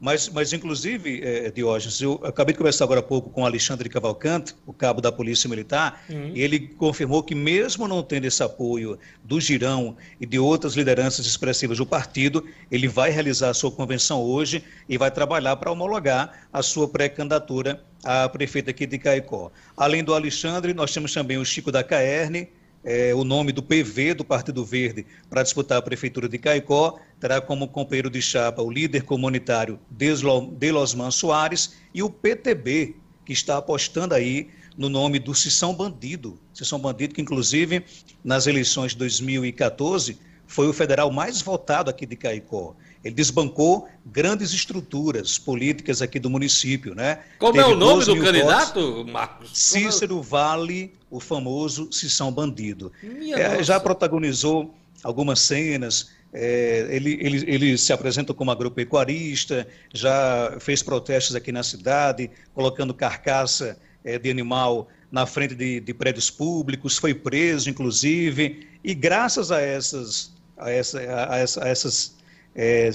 [0.00, 4.54] Mas, mas inclusive, é, Diógenes, eu acabei de conversar agora há pouco com Alexandre Cavalcante,
[4.64, 6.32] o cabo da Polícia Militar, uhum.
[6.34, 11.26] e ele confirmou que mesmo não tendo esse apoio do Girão e de outras lideranças
[11.26, 16.46] expressivas do partido, ele vai realizar a sua convenção hoje e vai trabalhar para homologar
[16.52, 19.50] a sua pré-candidatura a prefeita aqui de Caicó.
[19.76, 22.48] Além do Alexandre, nós temos também o Chico da Caerne,
[22.88, 27.38] é, o nome do PV do Partido Verde para disputar a Prefeitura de Caicó, terá
[27.38, 34.14] como companheiro de chapa o líder comunitário Delosman Soares e o PTB, que está apostando
[34.14, 36.40] aí no nome do Sissão Bandido.
[36.54, 37.84] Sissão Bandido, que inclusive
[38.24, 42.74] nas eleições de 2014 foi o federal mais votado aqui de Caicó.
[43.08, 47.20] Ele desbancou grandes estruturas políticas aqui do município, né?
[47.38, 49.12] Como Teve é o nome do candidato, votos.
[49.12, 49.50] Marcos?
[49.54, 52.92] Cícero Vale, o famoso Sissão Bandido.
[53.34, 56.10] É, já protagonizou algumas cenas.
[56.34, 62.92] É, ele, ele, ele se apresenta como agropecuarista, já fez protestos aqui na cidade, colocando
[62.92, 69.50] carcaça é, de animal na frente de, de prédios públicos, foi preso, inclusive, e graças
[69.50, 70.98] a essas, a essa,
[71.30, 72.17] a essa, a essas
[72.58, 72.90] é,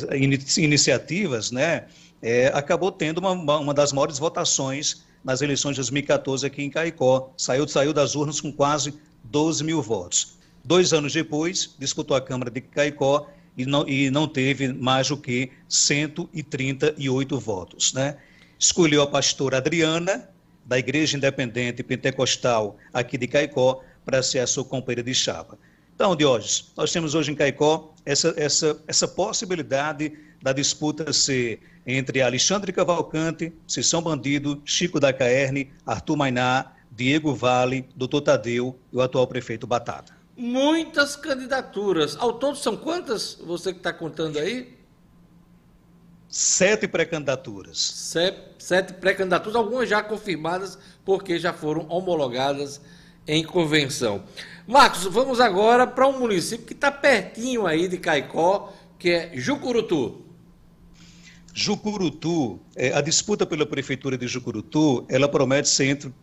[0.58, 1.86] iniciativas, né,
[2.22, 7.32] é, acabou tendo uma, uma das maiores votações nas eleições de 2014 aqui em Caicó.
[7.38, 8.94] Saiu, saiu das urnas com quase
[9.24, 10.38] 12 mil votos.
[10.66, 15.16] Dois anos depois, disputou a Câmara de Caicó e não, e não teve mais do
[15.18, 17.94] que 138 votos.
[17.94, 18.18] Né?
[18.60, 20.30] Escolheu a pastora Adriana,
[20.66, 25.58] da Igreja Independente Pentecostal aqui de Caicó, para ser a sua companheira de chapa.
[26.04, 32.22] Então, Diógenes, nós temos hoje em Caicó essa, essa, essa possibilidade da disputa ser entre
[32.22, 39.02] Alexandre Cavalcante, Sissão Bandido, Chico da Caerne, Arthur Mainá, Diego Vale, Doutor Tadeu e o
[39.02, 40.14] atual prefeito Batata.
[40.36, 42.18] Muitas candidaturas.
[42.20, 44.78] Ao todo são quantas você que está contando aí?
[46.28, 47.78] Sete pré-candidaturas.
[47.80, 52.82] Sete, sete pré-candidaturas, algumas já confirmadas, porque já foram homologadas
[53.26, 54.22] em convenção.
[54.68, 60.22] Marcos, vamos agora para um município que está pertinho aí de Caicó, que é Jucurutu.
[61.54, 66.14] Jucurutu, é, a disputa pela prefeitura de Jucurutu, ela promete ser entre,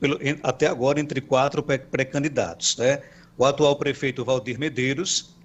[0.42, 2.76] até agora entre quatro pré-candidatos.
[2.78, 3.00] Né?
[3.36, 5.36] O atual prefeito Valdir Medeiros,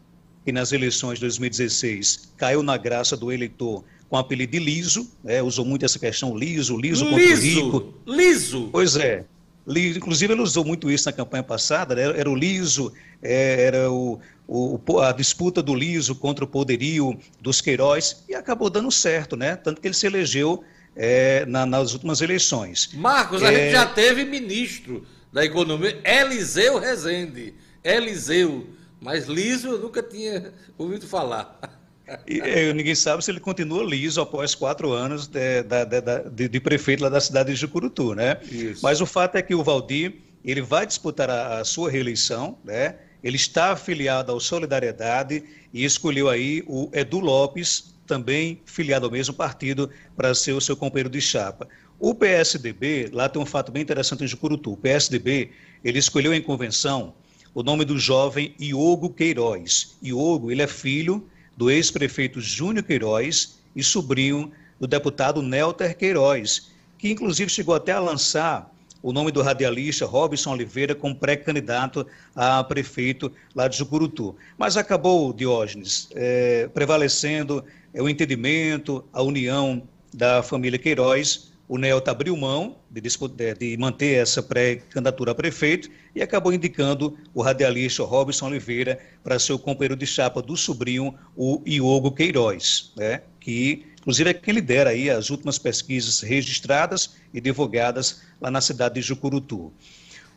[0.45, 5.11] que nas eleições de 2016 caiu na graça do eleitor com o apelido de liso,
[5.23, 5.41] né?
[5.41, 7.93] usou muito essa questão liso, liso, liso rico.
[8.07, 8.69] Liso!
[8.71, 9.25] Pois é,
[9.67, 12.03] Inclusive, ele usou muito isso na campanha passada, né?
[12.03, 17.61] era o liso, é, era o, o, a disputa do liso contra o poderio dos
[17.61, 19.55] Queiroz, e acabou dando certo, né?
[19.55, 20.63] Tanto que ele se elegeu
[20.95, 22.91] é, na, nas últimas eleições.
[22.93, 23.55] Marcos, a é...
[23.55, 27.53] gente já teve ministro da Economia, Eliseu Rezende.
[27.83, 28.67] Eliseu.
[29.01, 31.59] Mas liso eu nunca tinha ouvido falar.
[32.27, 36.59] E, é, ninguém sabe se ele continua liso após quatro anos de, de, de, de
[36.59, 38.37] prefeito lá da cidade de Jucurutu, né?
[38.43, 38.81] Isso.
[38.83, 42.95] Mas o fato é que o Valdir, ele vai disputar a, a sua reeleição, né?
[43.23, 45.43] Ele está afiliado ao Solidariedade
[45.73, 50.77] e escolheu aí o Edu Lopes, também filiado ao mesmo partido, para ser o seu
[50.77, 51.67] companheiro de chapa.
[51.99, 54.73] O PSDB, lá tem um fato bem interessante em Jucurutu.
[54.73, 55.49] O PSDB,
[55.83, 57.15] ele escolheu em convenção
[57.53, 59.95] o nome do jovem Iogo Queiroz.
[60.03, 61.25] Iogo, ele é filho
[61.55, 67.99] do ex-prefeito Júnior Queiroz e sobrinho do deputado Nelter Queiroz, que inclusive chegou até a
[67.99, 74.35] lançar o nome do radialista Robson Oliveira como pré-candidato a prefeito lá de Jucurutu.
[74.57, 82.11] Mas acabou, Diógenes, é, prevalecendo é, o entendimento, a união da família Queiroz o Nelta
[82.11, 88.47] abriu mão de, de manter essa pré-candidatura a prefeito e acabou indicando o radialista Robson
[88.47, 93.21] Oliveira para ser o companheiro de chapa do sobrinho, o Iogo Queiroz, né?
[93.39, 98.95] que inclusive é quem lidera aí as últimas pesquisas registradas e divulgadas lá na cidade
[98.95, 99.73] de Jucurutu.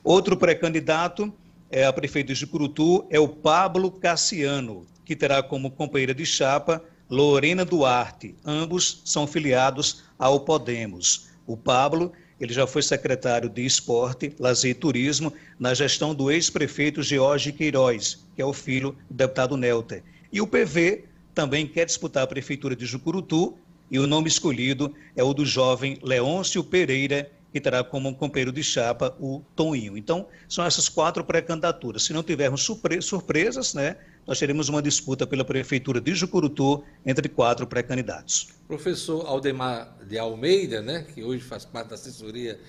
[0.02, 1.32] Outro pré-candidato
[1.70, 6.82] é a prefeito de Jucurutu é o Pablo Cassiano, que terá como companheira de chapa
[7.10, 8.34] Lorena Duarte.
[8.44, 11.28] Ambos são filiados ao Podemos.
[11.46, 17.02] O Pablo, ele já foi secretário de Esporte, Lazer e Turismo na gestão do ex-prefeito
[17.02, 20.02] George Queiroz, que é o filho do deputado Nelter.
[20.30, 21.04] E o PV
[21.34, 23.56] também quer disputar a prefeitura de Jucurutu
[23.90, 28.62] e o nome escolhido é o do jovem Leôncio Pereira, que terá como companheiro de
[28.62, 29.96] chapa o Toninho.
[29.96, 32.02] Então, são essas quatro pré-candidaturas.
[32.02, 33.96] Se não tivermos surpre surpresas, né,
[34.28, 38.48] nós teremos uma disputa pela Prefeitura de Jucurutu entre quatro pré-candidatos.
[38.66, 42.60] Professor Aldemar de Almeida, né, que hoje faz parte da assessoria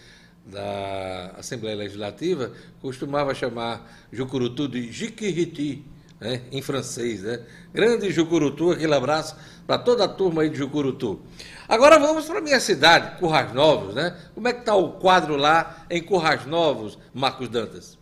[0.46, 5.84] da Assembleia Legislativa, costumava chamar Jucurutu de Jiquiriti,
[6.18, 7.24] né, em francês.
[7.24, 7.42] Né?
[7.74, 9.36] Grande Jucurutu, aquele abraço
[9.68, 11.20] para toda a turma aí de Jucurutu.
[11.68, 14.18] Agora vamos para a minha cidade, Currais Novos, né?
[14.34, 17.99] Como é que está o quadro lá em Currais Novos, Marcos Dantas?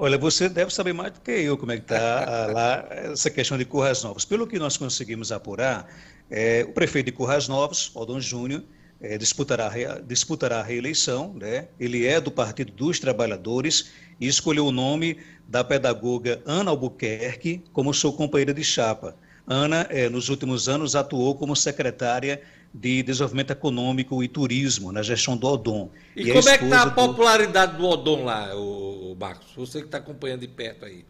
[0.00, 3.58] Olha, você deve saber mais do que eu como é que está lá essa questão
[3.58, 4.24] de Currais Novos.
[4.24, 5.88] Pelo que nós conseguimos apurar,
[6.30, 8.62] é, o prefeito de Currais Novos, Aldon Júnior,
[9.00, 9.68] é, disputará,
[10.06, 11.66] disputará a reeleição, né?
[11.80, 13.90] ele é do Partido dos Trabalhadores
[14.20, 15.18] e escolheu o nome
[15.48, 19.16] da pedagoga Ana Albuquerque como sua companheira de chapa.
[19.48, 22.40] Ana, é, nos últimos anos, atuou como secretária
[22.72, 25.90] de Desenvolvimento Econômico e Turismo na gestão do Odon.
[26.14, 27.78] E, e como é que está a popularidade do...
[27.78, 29.48] do Odon lá, o, Marcos?
[29.56, 31.04] Você que está acompanhando de perto aí.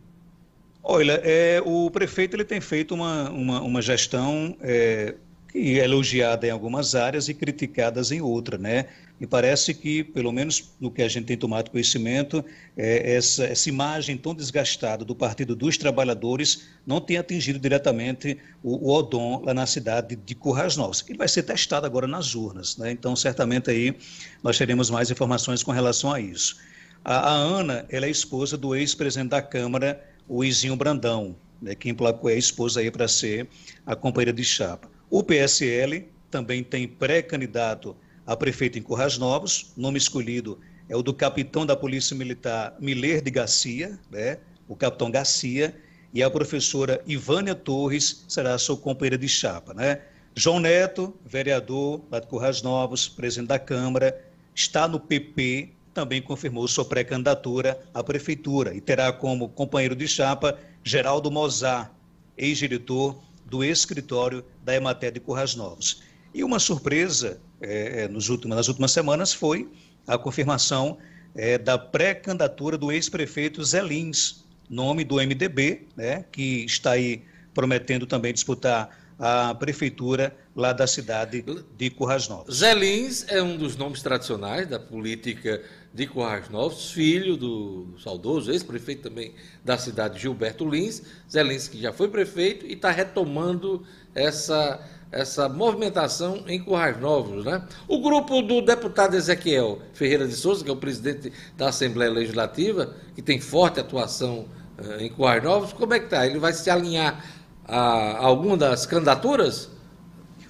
[0.82, 5.14] Olha, é, o prefeito ele tem feito uma, uma, uma gestão é,
[5.50, 8.86] que é elogiada em algumas áreas e criticadas em outras, né?
[9.20, 12.44] E parece que, pelo menos no que a gente tem tomado conhecimento,
[12.76, 18.88] é, essa, essa imagem tão desgastada do Partido dos Trabalhadores não tem atingido diretamente o,
[18.88, 21.04] o Odon lá na cidade de Currais Novos.
[21.08, 22.92] Ele vai ser testado agora nas urnas, né?
[22.92, 23.96] Então, certamente aí
[24.42, 26.56] nós teremos mais informações com relação a isso.
[27.04, 31.88] A, a Ana, ela é esposa do ex-presidente da Câmara, o Izinho Brandão, né, que
[31.88, 33.48] emplacou a esposa aí para ser
[33.84, 34.88] a companheira de chapa.
[35.10, 37.96] O PSL também tem pré-candidato
[38.28, 43.22] a prefeito em Currais Novos, nome escolhido é o do capitão da Polícia Militar Miler
[43.22, 44.36] de Garcia, né?
[44.68, 45.74] o capitão Garcia,
[46.12, 49.72] e a professora Ivânia Torres será a sua companheira de chapa.
[49.72, 50.02] Né?
[50.34, 54.22] João Neto, vereador lá de Currais Novos, presidente da Câmara,
[54.54, 60.58] está no PP, também confirmou sua pré-candidatura à prefeitura e terá como companheiro de chapa
[60.84, 61.90] Geraldo Mozart,
[62.36, 66.02] ex-diretor do escritório da Emater de Currais Novos.
[66.34, 69.68] E uma surpresa é, é, nos últimos, nas últimas semanas foi
[70.06, 70.98] a confirmação
[71.34, 77.22] é, da pré-candidatura do ex-prefeito Zé Lins, nome do MDB, né, que está aí
[77.54, 81.44] prometendo também disputar a prefeitura lá da cidade
[81.76, 82.56] de Currais Novos.
[82.56, 85.60] Zé Lins é um dos nomes tradicionais da política
[85.92, 89.34] de Currais Novos, filho do saudoso ex-prefeito também
[89.64, 91.02] da cidade Gilberto Lins.
[91.28, 93.84] Zé Lins que já foi prefeito e está retomando
[94.14, 94.80] essa,
[95.10, 97.44] essa movimentação em Currais Novos.
[97.44, 97.62] Né?
[97.86, 102.94] O grupo do deputado Ezequiel Ferreira de Souza, que é o presidente da Assembleia Legislativa,
[103.14, 104.46] que tem forte atuação
[104.78, 106.26] uh, em Currais Novos, como é que está?
[106.26, 107.24] Ele vai se alinhar
[107.64, 109.70] a alguma das candidaturas?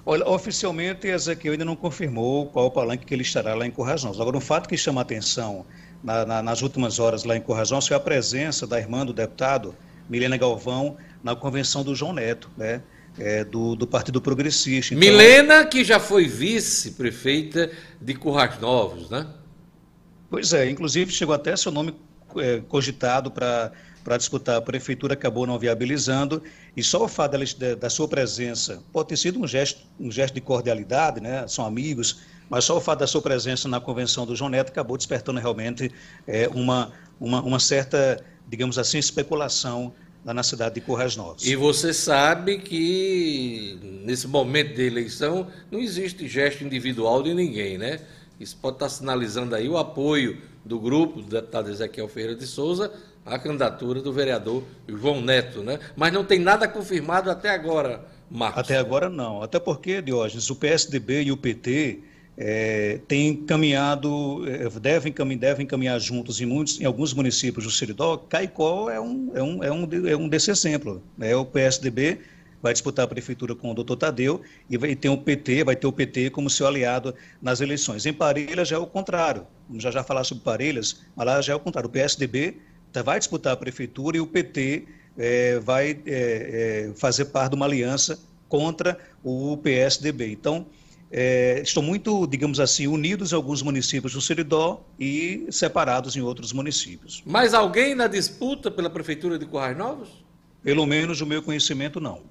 [0.05, 4.19] Olha, oficialmente, Ezequiel ainda não confirmou qual o palanque que ele estará lá em Corrajões.
[4.19, 5.65] Agora, um fato que chama a atenção
[6.03, 9.75] na, na, nas últimas horas lá em Corrajões foi a presença da irmã do deputado,
[10.09, 12.81] Milena Galvão, na convenção do João Neto, né?
[13.17, 14.93] É, do, do, Partido Progressista.
[14.93, 14.99] Então...
[14.99, 19.27] Milena, que já foi vice-prefeita de Currais Novos, né?
[20.29, 21.93] Pois é, inclusive chegou até seu nome
[22.37, 26.41] é, cogitado para para disputar a prefeitura acabou não viabilizando
[26.75, 30.33] e só o fato da, da sua presença pode ter sido um gesto, um gesto
[30.33, 31.47] de cordialidade, né?
[31.47, 34.97] São amigos, mas só o fato da sua presença na convenção do João Neto acabou
[34.97, 35.91] despertando realmente
[36.25, 39.93] é, uma, uma, uma certa, digamos assim, especulação
[40.25, 41.45] lá na cidade de Currais Novos.
[41.45, 47.99] E você sabe que nesse momento de eleição não existe gesto individual de ninguém, né?
[48.39, 52.91] Isso pode estar sinalizando aí o apoio do grupo do deputado Ezequiel Ferreira de Souza
[53.25, 55.79] a candidatura do vereador João Neto, né?
[55.95, 58.61] Mas não tem nada confirmado até agora, Marcos.
[58.61, 59.41] Até agora não.
[59.41, 61.99] Até porque, Diógenes, o PSDB e o PT
[62.39, 68.17] é, têm caminhado, é, devem, devem caminhar juntos em, muitos, em alguns municípios do Seridó.
[68.17, 71.03] Caicó é um, é um, é um, é um desse exemplo.
[71.17, 71.35] Né?
[71.35, 72.19] O PSDB
[72.61, 75.87] vai disputar a prefeitura com o doutor Tadeu e vai ter o PT, vai ter
[75.87, 78.05] o PT como seu aliado nas eleições.
[78.05, 79.45] Em Parelhas já é o contrário.
[79.67, 81.89] Vamos já já falar sobre Parelhas, mas lá já é o contrário.
[81.89, 82.55] O PSDB
[82.91, 84.87] Tá, vai disputar a prefeitura e o PT
[85.17, 90.31] é, vai é, é, fazer parte de uma aliança contra o PSDB.
[90.31, 90.65] Então,
[91.11, 96.53] é, estão muito, digamos assim, unidos em alguns municípios do Seridó e separados em outros
[96.53, 97.23] municípios.
[97.25, 100.09] Mas alguém na disputa pela prefeitura de Corrais Novos?
[100.63, 102.21] Pelo menos o meu conhecimento não.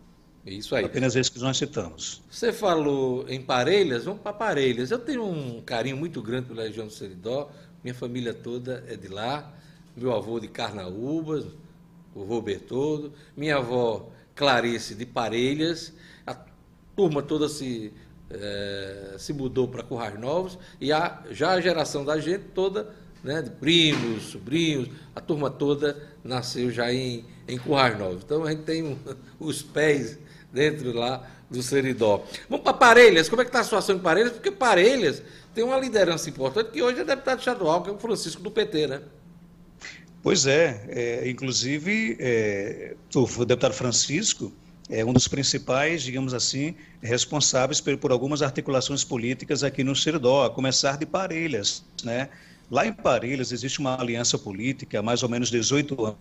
[0.46, 0.84] Isso aí.
[0.84, 2.22] Apenas esse que nós citamos.
[2.30, 4.90] Você falou em Parelhas, vamos para Parelhas.
[4.90, 7.50] Eu tenho um carinho muito grande pela região do Seridó,
[7.82, 9.54] minha família toda é de lá
[9.98, 11.44] meu avô de Carnaúbas,
[12.14, 15.92] o vô Bertoldo, minha avó Clarice de Parelhas,
[16.26, 16.36] a
[16.96, 17.92] turma toda se,
[18.30, 23.42] é, se mudou para Currais Novos e a, já a geração da gente toda, né,
[23.42, 28.22] de primos, sobrinhos, a turma toda nasceu já em, em Currais Novos.
[28.24, 28.98] Então a gente tem um,
[29.38, 30.18] os pés
[30.52, 32.24] dentro lá do Seridó.
[32.48, 34.32] Vamos para Parelhas, como é que está a situação em Parelhas?
[34.32, 35.22] Porque Parelhas
[35.54, 38.86] tem uma liderança importante que hoje é deputado estadual, que é o Francisco do PT,
[38.86, 39.02] né?
[40.22, 44.52] Pois é, é inclusive é, o deputado Francisco
[44.88, 50.44] é um dos principais, digamos assim, responsáveis por, por algumas articulações políticas aqui no Seridó,
[50.44, 51.84] a começar de Parelhas.
[52.02, 52.28] Né?
[52.70, 56.18] Lá em Parelhas existe uma aliança política há mais ou menos 18 anos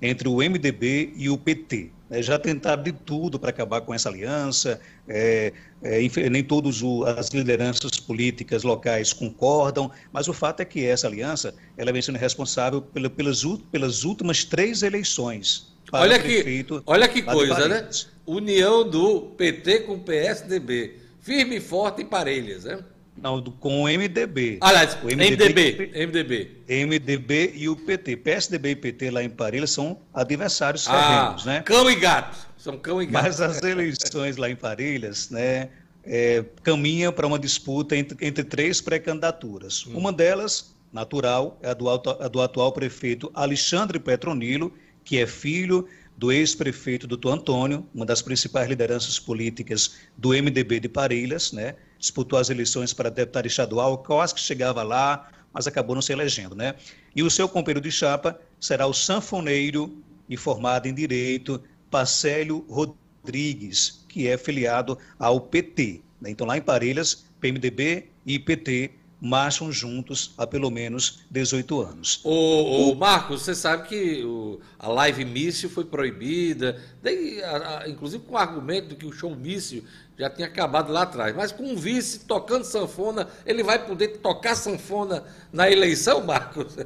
[0.00, 1.90] entre o MDB e o PT.
[2.10, 5.52] né, já tentaram de tudo para acabar com essa aliança, é,
[5.82, 6.82] é, nem todas
[7.16, 12.18] as lideranças políticas locais concordam, mas o fato é que essa aliança ela vem sendo
[12.18, 15.73] responsável pela, pelas, pelas últimas três eleições.
[16.00, 17.88] Olha que, olha que coisa, né?
[18.26, 22.78] União do PT com o PSDB, firme e forte em parelhas, né?
[23.16, 24.58] Não, com o MDB.
[24.60, 26.50] Aliás, o MDB, MDB.
[26.68, 28.16] MDB e o PT.
[28.16, 31.62] PSDB e PT lá em Parelhas são adversários ah, né?
[31.62, 32.36] Cão e gato.
[32.58, 33.22] São cão e gato.
[33.22, 35.68] Mas as eleições lá em Parelhas, né,
[36.04, 39.86] é, caminham para uma disputa entre, entre três pré-candidaturas.
[39.86, 39.96] Hum.
[39.96, 44.72] Uma delas, natural, é a do, a do atual prefeito Alexandre Petronilo,
[45.04, 45.86] que é filho
[46.16, 51.74] do ex-prefeito Doutor Antônio, uma das principais lideranças políticas do MDB de Parelhas, né?
[51.98, 56.54] disputou as eleições para deputado estadual, quase que chegava lá, mas acabou não se elegendo.
[56.54, 56.74] Né?
[57.14, 59.96] E o seu companheiro de chapa será o sanfoneiro
[60.28, 66.00] e formado em Direito, Pacélio Rodrigues, que é filiado ao PT.
[66.20, 66.30] Né?
[66.30, 72.20] Então, lá em Parelhas, PMDB e PT marcham juntos há pelo menos 18 anos.
[72.24, 77.88] O, o Marcos, você sabe que o, a live míssil foi proibida, daí, a, a,
[77.88, 79.84] inclusive com o argumento de que o show míssil
[80.18, 81.34] já tinha acabado lá atrás.
[81.34, 86.76] Mas com um vice tocando sanfona, ele vai poder tocar sanfona na eleição, Marcos?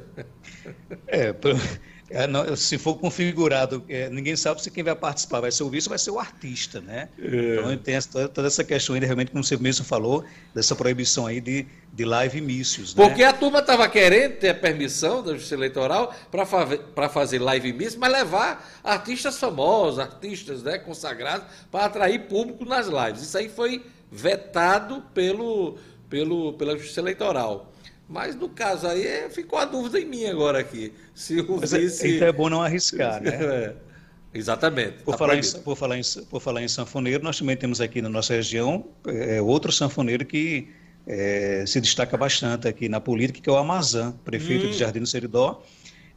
[1.07, 1.33] É,
[2.09, 5.69] é, não, se for configurado, é, ninguém sabe se quem vai participar vai ser o
[5.69, 7.09] vice ou vai ser o artista, né?
[7.19, 7.55] É.
[7.55, 11.39] Então tem essa, toda essa questão ainda, realmente, como você mesmo falou, dessa proibição aí
[11.39, 12.95] de, de live mícios.
[12.95, 13.05] Né?
[13.05, 16.15] Porque a turma estava querendo ter a permissão da Justiça Eleitoral
[16.95, 22.87] para fazer live mício, mas levar artistas famosos, artistas né, consagrados, para atrair público nas
[22.87, 23.21] lives.
[23.21, 25.77] Isso aí foi vetado pelo,
[26.09, 27.71] pelo, pela Justiça Eleitoral.
[28.09, 30.91] Mas no caso aí ficou a dúvida em mim agora aqui.
[31.13, 32.15] Se o Mas é, vice...
[32.15, 33.29] Então é bom não arriscar, né?
[33.39, 33.75] é,
[34.33, 35.03] exatamente.
[35.03, 38.01] Por, tá falar em, por, falar em, por falar em sanfoneiro, nós também temos aqui
[38.01, 40.69] na nossa região é, outro sanfoneiro que
[41.05, 44.71] é, se destaca bastante aqui na política, que é o Amazã, prefeito hum.
[44.71, 45.63] de Jardim do Seridó,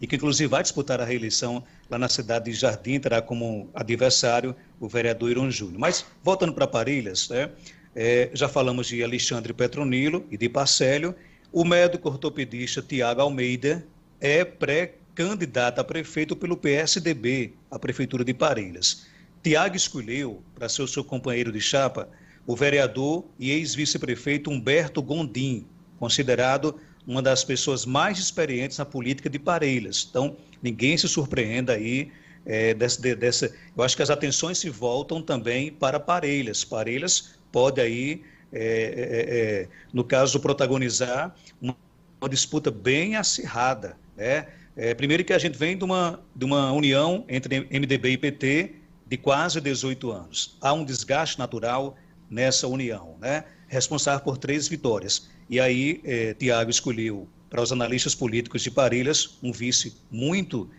[0.00, 4.56] e que inclusive vai disputar a reeleição lá na cidade de Jardim, terá como adversário
[4.80, 5.78] o vereador Iron Júnior.
[5.78, 7.50] Mas, voltando para Parilhas, né,
[7.94, 11.14] é, já falamos de Alexandre Petronilo e de Parcélio,
[11.52, 13.86] o médico ortopedista Tiago Almeida
[14.18, 19.06] é pré-candidato a prefeito pelo PSDB, a Prefeitura de Parelhas.
[19.42, 22.08] Tiago escolheu para ser o seu companheiro de chapa
[22.46, 25.64] o vereador e ex-vice-prefeito Humberto Gondim,
[25.98, 30.06] considerado uma das pessoas mais experientes na política de Parelhas.
[30.08, 32.10] Então, ninguém se surpreenda aí
[32.46, 33.54] é, dessa, dessa.
[33.76, 36.64] Eu acho que as atenções se voltam também para Parelhas.
[36.64, 38.22] Parelhas pode aí
[38.52, 41.74] é, é, é, no caso, protagonizar uma,
[42.20, 43.96] uma disputa bem acirrada.
[44.16, 44.46] Né?
[44.76, 48.74] É, primeiro que a gente vem de uma, de uma união entre MDB e PT
[49.06, 50.56] de quase 18 anos.
[50.60, 51.96] Há um desgaste natural
[52.30, 53.44] nessa união, né?
[53.68, 55.30] responsável por três vitórias.
[55.48, 60.70] E aí, é, Tiago escolheu, para os analistas políticos de Parilhas, um vice muito,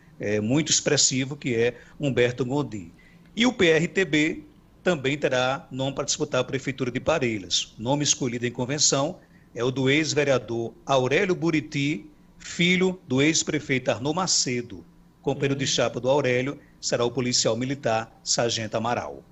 [0.41, 2.91] muito expressivo, que é Humberto Gondi.
[3.35, 4.43] E o PRTB
[4.83, 7.73] também terá nome para disputar a Prefeitura de Parelhas.
[7.77, 9.19] Nome escolhido em convenção
[9.55, 14.85] é o do ex-vereador Aurélio Buriti, filho do ex-prefeito Arnô Macedo.
[15.21, 19.23] Companheiro de chapa do Aurélio será o policial militar Sargento Amaral.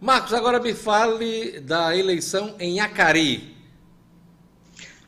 [0.00, 3.54] Marcos, agora me fale da eleição em Acari.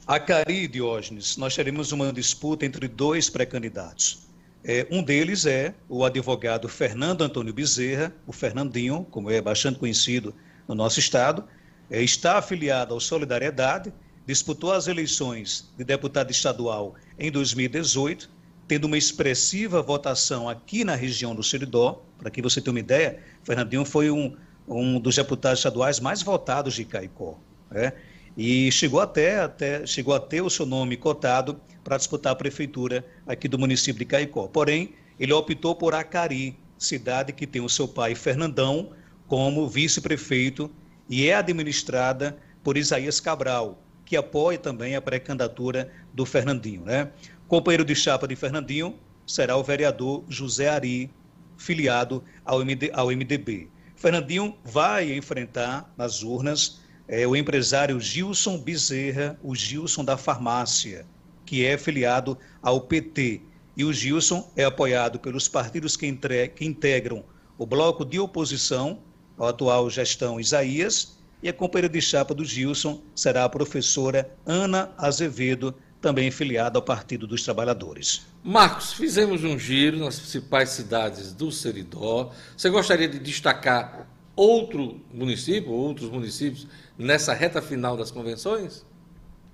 [0.06, 4.28] Acari, Diógenes, nós teremos uma disputa entre dois pré-candidatos.
[4.66, 10.34] É, um deles é o advogado Fernando Antônio Bezerra, o Fernandinho, como é bastante conhecido
[10.66, 11.44] no nosso estado,
[11.90, 13.92] é, está afiliado ao Solidariedade,
[14.26, 18.30] disputou as eleições de deputado estadual em 2018,
[18.66, 22.02] tendo uma expressiva votação aqui na região do Seridó.
[22.18, 24.34] Para que você tenha uma ideia, Fernandinho foi um,
[24.66, 27.38] um dos deputados estaduais mais votados de Caicó.
[27.70, 27.92] Né?
[28.36, 33.05] e chegou até, até chegou a ter o seu nome cotado para disputar a prefeitura
[33.26, 34.49] aqui do município de Caicó.
[34.49, 38.91] Porém, ele optou por Acari, cidade que tem o seu pai Fernandão
[39.28, 40.70] como vice-prefeito
[41.09, 46.82] e é administrada por Isaías Cabral, que apoia também a pré-candidatura do Fernandinho.
[46.85, 47.11] Né?
[47.47, 51.11] Companheiro de chapa de Fernandinho será o vereador José Ari,
[51.57, 53.68] filiado ao, MD, ao MDB.
[53.95, 61.07] Fernandinho vai enfrentar nas urnas é o empresário Gilson Bezerra, o Gilson da farmácia,
[61.45, 63.40] que é filiado ao PT.
[63.76, 67.24] E o Gilson é apoiado pelos partidos que, entre, que integram
[67.59, 68.99] o bloco de oposição
[69.36, 74.90] ao atual gestão Isaías, e a companheira de chapa do Gilson será a professora Ana
[74.97, 78.22] Azevedo, também filiado ao Partido dos Trabalhadores.
[78.42, 82.30] Marcos, fizemos um giro nas principais cidades do Seridó.
[82.57, 86.66] Você gostaria de destacar outro município, outros municípios,
[86.99, 88.84] nessa reta final das convenções?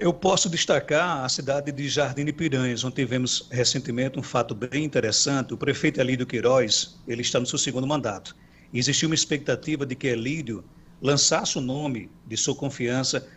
[0.01, 4.83] Eu posso destacar a cidade de Jardim de Piranhas, onde tivemos recentemente um fato bem
[4.83, 5.53] interessante.
[5.53, 8.35] O prefeito Elídio Queiroz, ele está no seu segundo mandato.
[8.73, 10.65] E existiu uma expectativa de que Elídio
[11.03, 13.29] lançasse o nome de sua confiança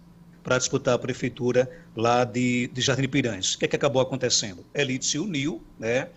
[0.41, 3.55] para disputar a prefeitura lá de, de Jardim de Piranhas.
[3.55, 4.65] O que, é que acabou acontecendo?
[4.73, 6.07] Elídio se uniu, né?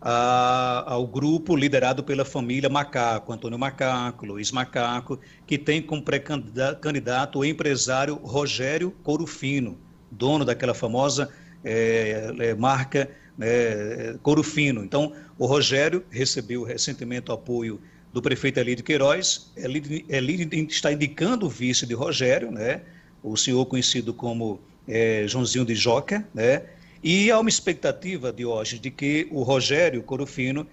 [0.00, 7.44] ao grupo liderado pela família Macaco, Antônio Macaco, Luiz Macaco, que tem como pré-candidato o
[7.44, 9.76] empresário Rogério Corufino,
[10.16, 11.30] dono daquela famosa
[11.64, 13.10] é, é, marca
[13.40, 14.84] é, Corufino.
[14.84, 17.80] Então, o Rogério recebeu recentemente o apoio
[18.12, 19.52] do prefeito Elídio Queiroz.
[19.56, 22.80] Elídio está indicando o vice de Rogério, né?
[23.22, 26.62] o senhor conhecido como é, Joãozinho de Joca, né?
[27.02, 30.66] e há uma expectativa de hoje de que o Rogério Corufino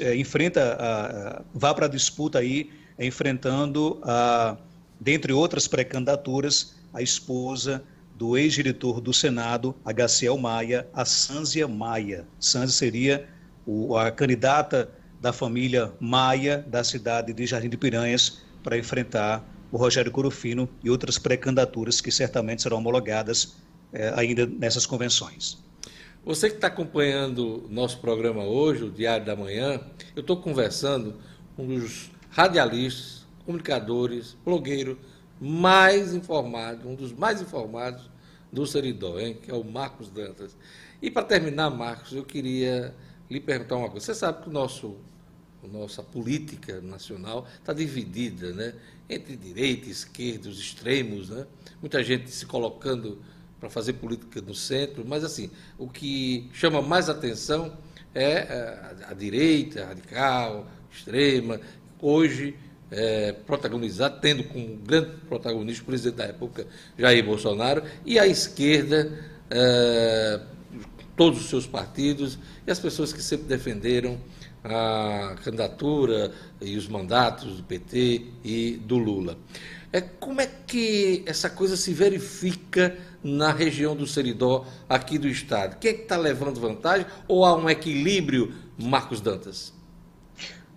[0.00, 4.56] é, enfrenta, a, a, vá para a disputa aí, enfrentando, a,
[5.00, 7.82] dentre outras pré-candidaturas, a esposa
[8.22, 12.24] do ex-diretor do Senado, HCL Maia, a Sânzia Maia.
[12.38, 13.28] Sânzia seria
[13.66, 14.88] o, a candidata
[15.20, 20.88] da família Maia da cidade de Jardim de Piranhas para enfrentar o Rogério Corufino e
[20.88, 23.56] outras pré-candidaturas que certamente serão homologadas
[23.92, 25.58] eh, ainda nessas convenções.
[26.24, 29.80] Você que está acompanhando nosso programa hoje, o Diário da Manhã,
[30.14, 31.16] eu estou conversando
[31.56, 34.96] com um dos radialistas, comunicadores, blogueiros
[35.40, 38.11] mais informados, um dos mais informados
[38.52, 40.56] do Seridó, hein, que é o Marcos Dantas.
[41.00, 42.94] E para terminar, Marcos, eu queria
[43.30, 44.06] lhe perguntar uma coisa.
[44.06, 44.96] Você sabe que o nosso,
[45.72, 48.74] nossa política nacional está dividida né,
[49.08, 51.46] entre direita, esquerda, os extremos, né?
[51.80, 53.22] muita gente se colocando
[53.58, 57.76] para fazer política no centro, mas assim, o que chama mais atenção
[58.14, 61.60] é a, a direita radical, extrema,
[62.00, 62.56] hoje
[62.92, 66.66] é, protagonizar, tendo como grande protagonista o presidente da República,
[66.98, 69.10] Jair Bolsonaro, e a esquerda,
[69.50, 70.40] é,
[71.16, 74.20] todos os seus partidos, e as pessoas que sempre defenderam
[74.62, 79.36] a candidatura e os mandatos do PT e do Lula.
[79.92, 85.78] É, como é que essa coisa se verifica na região do Seridó, aqui do Estado?
[85.78, 89.72] Quem é que está levando vantagem ou há um equilíbrio, Marcos Dantas?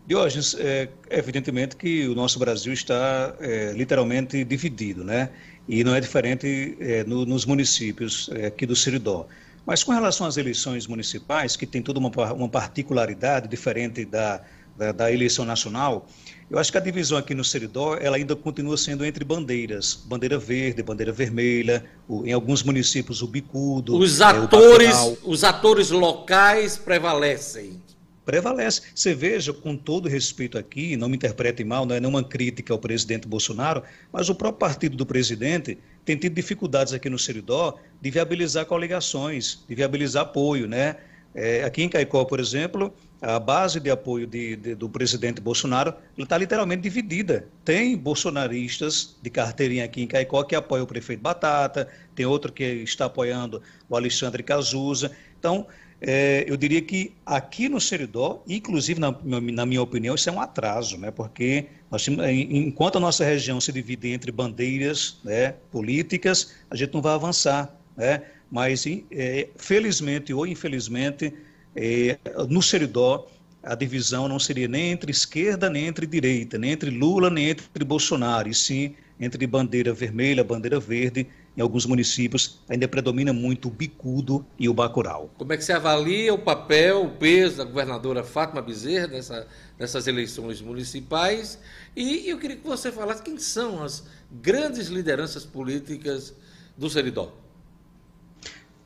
[0.08, 5.32] Diógenes, é, evidentemente que o nosso Brasil está é, literalmente dividido, né?
[5.68, 9.26] E não é diferente é, no, nos municípios é, aqui do Seridó.
[9.66, 14.41] Mas com relação às eleições municipais, que tem toda uma, uma particularidade diferente da,
[14.78, 16.08] da, da, eleição nacional,
[16.51, 20.38] eu acho que a divisão aqui no Seridó, ela ainda continua sendo entre bandeiras, bandeira
[20.38, 23.97] verde, bandeira vermelha, o, em alguns municípios o bicudo.
[23.97, 27.82] Os é, atores, os atores locais prevalecem
[28.26, 28.82] prevalece.
[28.94, 32.80] Você veja, com todo respeito aqui, não me interprete mal, não é nenhuma crítica ao
[32.80, 38.12] presidente Bolsonaro, mas o próprio partido do presidente tem tido dificuldades aqui no Seridó de
[38.12, 40.98] viabilizar coligações, de viabilizar apoio, né?
[41.38, 45.94] É, aqui em Caicó, por exemplo, a base de apoio de, de, do presidente Bolsonaro
[46.18, 47.46] está literalmente dividida.
[47.66, 52.64] Tem bolsonaristas de carteirinha aqui em Caicó que apoiam o prefeito Batata, tem outro que
[52.64, 55.12] está apoiando o Alexandre Cazuza.
[55.38, 55.68] Então,
[56.08, 60.39] é, eu diria que aqui no Seridó, inclusive na, na, minha opinião, isso é um
[60.39, 61.10] atraso, né?
[61.10, 67.01] porque nós, enquanto a nossa região se divide entre bandeiras né, políticas, a gente não
[67.01, 67.76] vai avançar.
[67.97, 68.22] Né?
[68.51, 71.34] Mas, é, felizmente ou infelizmente,
[71.76, 73.28] é, no Seridó,
[73.64, 77.84] a divisão não seria nem entre esquerda, nem entre direita, nem entre Lula, nem entre
[77.84, 81.26] Bolsonaro, e sim entre bandeira vermelha, bandeira verde
[81.58, 85.30] em alguns municípios ainda predomina muito o bicudo e o bacural.
[85.38, 89.47] Como é que você avalia o papel, o peso da governadora Fátima Bezerra nessa,
[89.80, 91.60] nessas eleições municipais?
[91.95, 96.36] E eu queria que você falasse quem são as grandes lideranças políticas
[96.78, 97.32] do Seridó.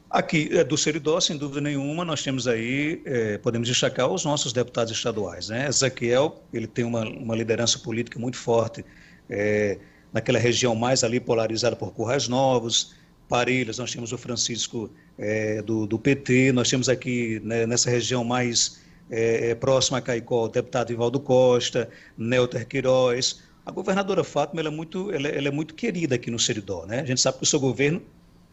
[0.09, 4.51] Aqui, é, do Seridó, sem dúvida nenhuma, nós temos aí, é, podemos destacar os nossos
[4.51, 5.49] deputados estaduais.
[5.49, 5.67] Né?
[5.67, 8.83] Ezequiel, ele tem uma, uma liderança política muito forte,
[9.29, 9.77] é,
[10.11, 12.93] naquela região mais ali polarizada por Currais Novos,
[13.27, 18.23] Parelhas, nós temos o Francisco é, do, do, PT, nós temos aqui né, nessa região
[18.23, 23.41] mais é, é, próxima a Caicó, o deputado Ivaldo Costa, Nelter Queiroz.
[23.63, 26.85] A governadora Fátima ela é, muito, ela, ela é muito querida aqui no Seridó.
[26.87, 27.01] Né?
[27.01, 28.01] A gente sabe que o seu governo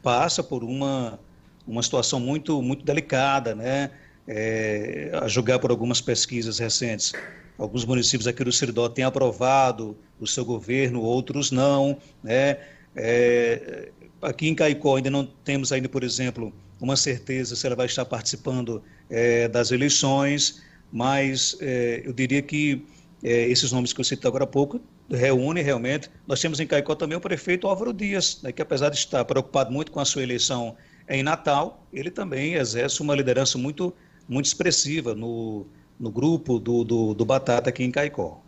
[0.02, 1.18] passa por uma,
[1.66, 3.90] uma situação muito, muito delicada, né?
[4.28, 7.12] É, a julgar por algumas pesquisas recentes.
[7.58, 11.98] Alguns municípios aqui do Seridó têm aprovado o seu governo, outros não.
[12.22, 12.58] Né?
[12.94, 13.90] É,
[14.20, 18.04] aqui em Caicó ainda não temos ainda, por exemplo, uma certeza se ela vai estar
[18.04, 22.84] participando é, das eleições, mas é, eu diria que
[23.22, 24.80] é, esses nomes que eu citei agora há pouco
[25.10, 26.10] reúnem realmente.
[26.26, 29.72] Nós temos em Caicó também o prefeito Álvaro Dias, né, que apesar de estar preocupado
[29.72, 30.76] muito com a sua eleição
[31.08, 33.94] em Natal, ele também exerce uma liderança muito,
[34.28, 35.66] muito expressiva no,
[35.98, 38.42] no grupo do, do, do Batata aqui em Caicó.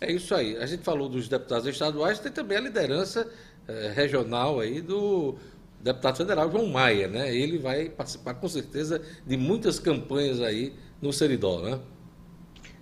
[0.00, 0.56] É isso aí.
[0.56, 3.28] A gente falou dos deputados estaduais, tem também a liderança
[3.66, 5.36] eh, regional aí do
[5.80, 7.34] deputado federal João Maia, né?
[7.34, 10.72] Ele vai participar com certeza de muitas campanhas aí
[11.02, 11.80] no Seridó, né?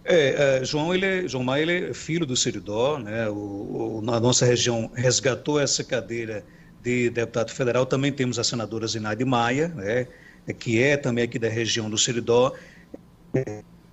[0.04, 3.28] É, é, João, ele, é, João Maia ele é filho do Seridó, né?
[3.28, 6.44] O, o, na nossa região resgatou essa cadeira
[6.82, 7.84] de deputado federal.
[7.84, 10.06] Também temos a senadora Zinaide Maia, né?
[10.60, 12.52] que é também aqui da região do Seridó.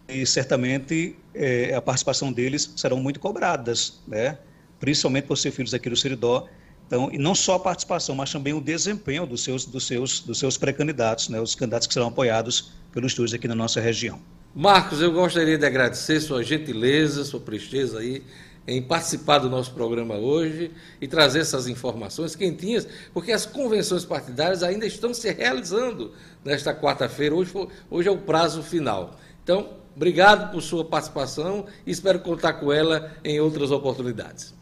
[0.07, 4.37] E certamente é, a participação deles serão muito cobradas, né?
[4.79, 6.47] principalmente por ser filhos aqui do Seridó.
[6.85, 10.37] Então, e não só a participação, mas também o desempenho dos seus, dos seus, dos
[10.37, 11.39] seus pré-candidatos, né?
[11.39, 14.19] os candidatos que serão apoiados pelos estudos aqui na nossa região.
[14.53, 18.23] Marcos, eu gostaria de agradecer sua gentileza, sua presteza aí
[18.67, 24.63] em participar do nosso programa hoje e trazer essas informações quentinhas, porque as convenções partidárias
[24.63, 26.13] ainda estão se realizando
[26.45, 27.35] nesta quarta-feira.
[27.35, 27.51] Hoje,
[27.89, 29.19] hoje é o prazo final.
[29.43, 34.53] Então, obrigado por sua participação e espero contar com ela em outras oportunidades.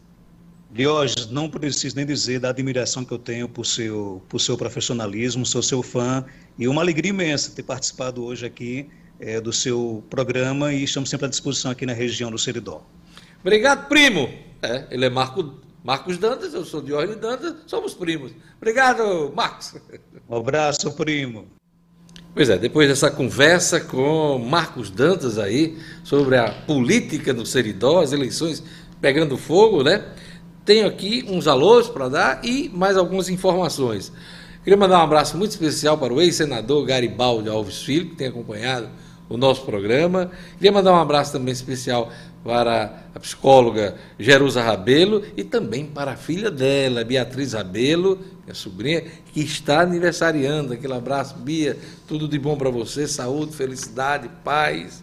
[0.70, 5.44] Diógenes, não preciso nem dizer da admiração que eu tenho por seu, por seu profissionalismo,
[5.44, 6.24] sou seu fã
[6.58, 8.88] e uma alegria imensa ter participado hoje aqui
[9.20, 12.82] é, do seu programa e estamos sempre à disposição aqui na região do Seridó.
[13.40, 14.28] Obrigado, primo.
[14.62, 18.32] É, ele é Marco, Marcos Dantas, eu sou Diógenes Dantas, somos primos.
[18.56, 19.74] Obrigado, Marcos.
[20.28, 21.46] Um abraço, primo.
[22.34, 28.12] Pois é, depois dessa conversa com Marcos Dantas aí sobre a política do Seridó, as
[28.12, 28.64] eleições
[29.02, 30.02] pegando fogo, né?
[30.64, 34.10] Tenho aqui uns alôs para dar e mais algumas informações.
[34.64, 38.88] Queria mandar um abraço muito especial para o ex-senador Garibaldi Alves Filho, que tem acompanhado
[39.28, 40.30] o nosso programa.
[40.56, 42.10] Queria mandar um abraço também especial
[42.44, 49.02] para a psicóloga Jerusa Rabelo e também para a filha dela, Beatriz Rabelo, minha sobrinha,
[49.32, 50.72] que está aniversariando.
[50.72, 51.76] Aquele abraço, Bia,
[52.06, 55.02] tudo de bom para você, saúde, felicidade, paz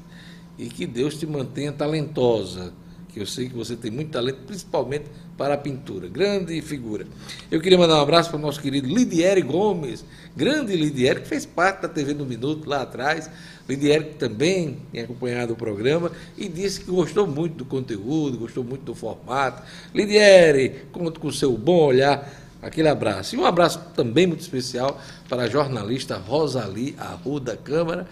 [0.58, 2.74] e que Deus te mantenha talentosa
[3.10, 5.06] que eu sei que você tem muito talento, principalmente
[5.38, 6.08] para a pintura.
[6.08, 7.06] Grande figura.
[7.50, 11.46] Eu queria mandar um abraço para o nosso querido Lidiere Gomes, grande Lidiere, que fez
[11.46, 13.30] parte da TV no Minuto lá atrás.
[13.70, 18.63] Lidiere que também tem acompanhado o programa e disse que gostou muito do conteúdo, gostou
[18.63, 19.61] muito do formato.
[19.93, 22.30] Lidiere, conto com o seu bom olhar.
[22.61, 23.36] Aquele abraço.
[23.36, 24.99] E um abraço também muito especial
[25.30, 28.05] para a jornalista Rosali Arruda Câmara,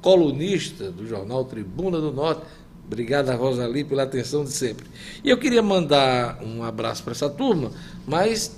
[0.00, 2.42] colunista do jornal Tribuna do Norte
[2.88, 4.86] Obrigado a Rosali pela atenção de sempre.
[5.22, 7.70] E eu queria mandar um abraço para essa turma,
[8.06, 8.56] mas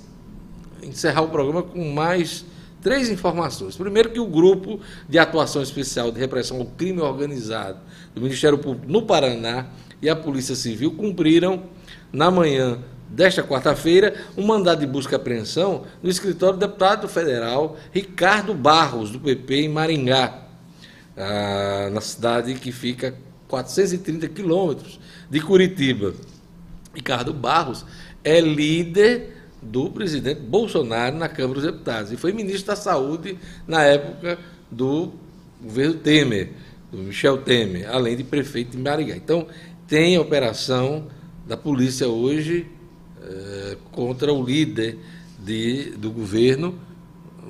[0.81, 2.45] encerrar o programa com mais
[2.81, 3.75] três informações.
[3.75, 7.79] Primeiro, que o Grupo de Atuação Especial de Repressão ao Crime Organizado
[8.13, 9.67] do Ministério Público no Paraná
[10.01, 11.63] e a Polícia Civil cumpriram,
[12.11, 17.77] na manhã desta quarta-feira, um mandado de busca e apreensão no escritório do deputado federal
[17.91, 20.45] Ricardo Barros, do PP, em Maringá,
[21.15, 23.13] ah, na cidade que fica
[23.47, 26.13] 430 quilômetros de Curitiba.
[26.93, 27.85] Ricardo Barros
[28.23, 33.37] é líder do presidente Bolsonaro na Câmara dos Deputados e foi ministro da Saúde
[33.67, 34.39] na época
[34.69, 35.11] do
[35.61, 36.53] governo Temer,
[36.91, 39.15] do Michel Temer, além de prefeito de Maringá.
[39.15, 39.47] Então,
[39.87, 41.07] tem operação
[41.47, 42.65] da polícia hoje
[43.21, 44.97] eh, contra o líder
[45.37, 46.75] de, do governo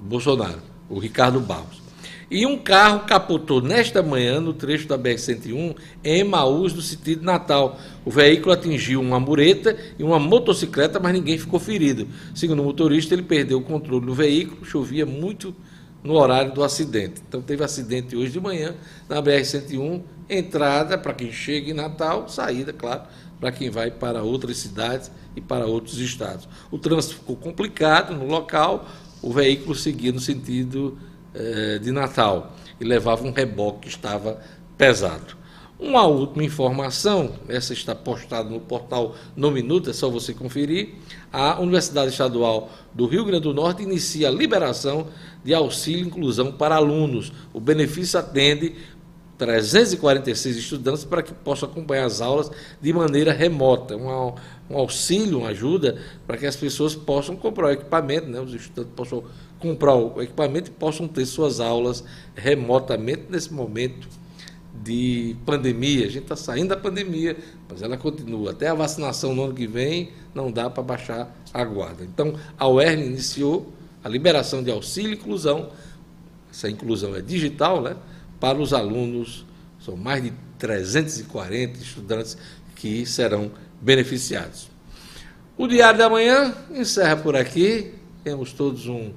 [0.02, 1.81] Bolsonaro, o Ricardo Barros.
[2.32, 7.78] E um carro capotou nesta manhã no trecho da BR-101 em Emaús, no sentido Natal.
[8.06, 12.08] O veículo atingiu uma mureta e uma motocicleta, mas ninguém ficou ferido.
[12.34, 15.54] Segundo o motorista, ele perdeu o controle do veículo, chovia muito
[16.02, 17.22] no horário do acidente.
[17.28, 18.76] Então teve acidente hoje de manhã
[19.10, 23.02] na BR-101, entrada para quem chega em Natal, saída, claro,
[23.42, 26.48] para quem vai para outras cidades e para outros estados.
[26.72, 28.88] O trânsito ficou complicado no local,
[29.22, 30.98] o veículo seguia no sentido
[31.34, 34.40] eh, de Natal e levava um reboque que estava
[34.78, 35.42] pesado.
[35.82, 40.90] Uma última informação, essa está postada no portal No Minuto, é só você conferir.
[41.34, 45.08] A Universidade Estadual do Rio Grande do Norte inicia a liberação
[45.44, 47.32] de auxílio e inclusão para alunos.
[47.52, 48.76] O benefício atende
[49.40, 53.98] 346 estudantes para que possam acompanhar as aulas de maneira remota.
[53.98, 54.36] Um,
[54.70, 58.40] um auxílio, uma ajuda para que as pessoas possam comprar o equipamento, né?
[58.40, 59.24] os estudantes possam
[59.62, 62.04] comprar o equipamento e possam ter suas aulas
[62.36, 64.08] remotamente nesse momento
[64.84, 66.06] de pandemia.
[66.06, 67.38] A gente está saindo da pandemia,
[67.70, 68.52] mas ela continua.
[68.52, 72.04] Até a vacinação no ano que vem não dá para baixar a guarda.
[72.04, 73.72] Então, a UERN iniciou
[74.04, 75.70] a liberação de auxílio e inclusão
[76.52, 77.96] essa inclusão é digital, né?
[78.40, 79.46] Para os alunos,
[79.80, 82.38] são mais de 340 estudantes
[82.76, 84.70] que serão beneficiados.
[85.58, 87.94] O Diário da Manhã encerra por aqui.
[88.24, 89.14] Temos todos um,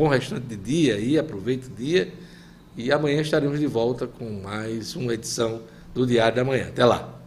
[0.00, 2.10] bom restante de dia aí, aproveite o dia.
[2.74, 5.60] E amanhã estaremos de volta com mais uma edição
[5.92, 6.68] do Diário da Manhã.
[6.68, 7.20] Até lá!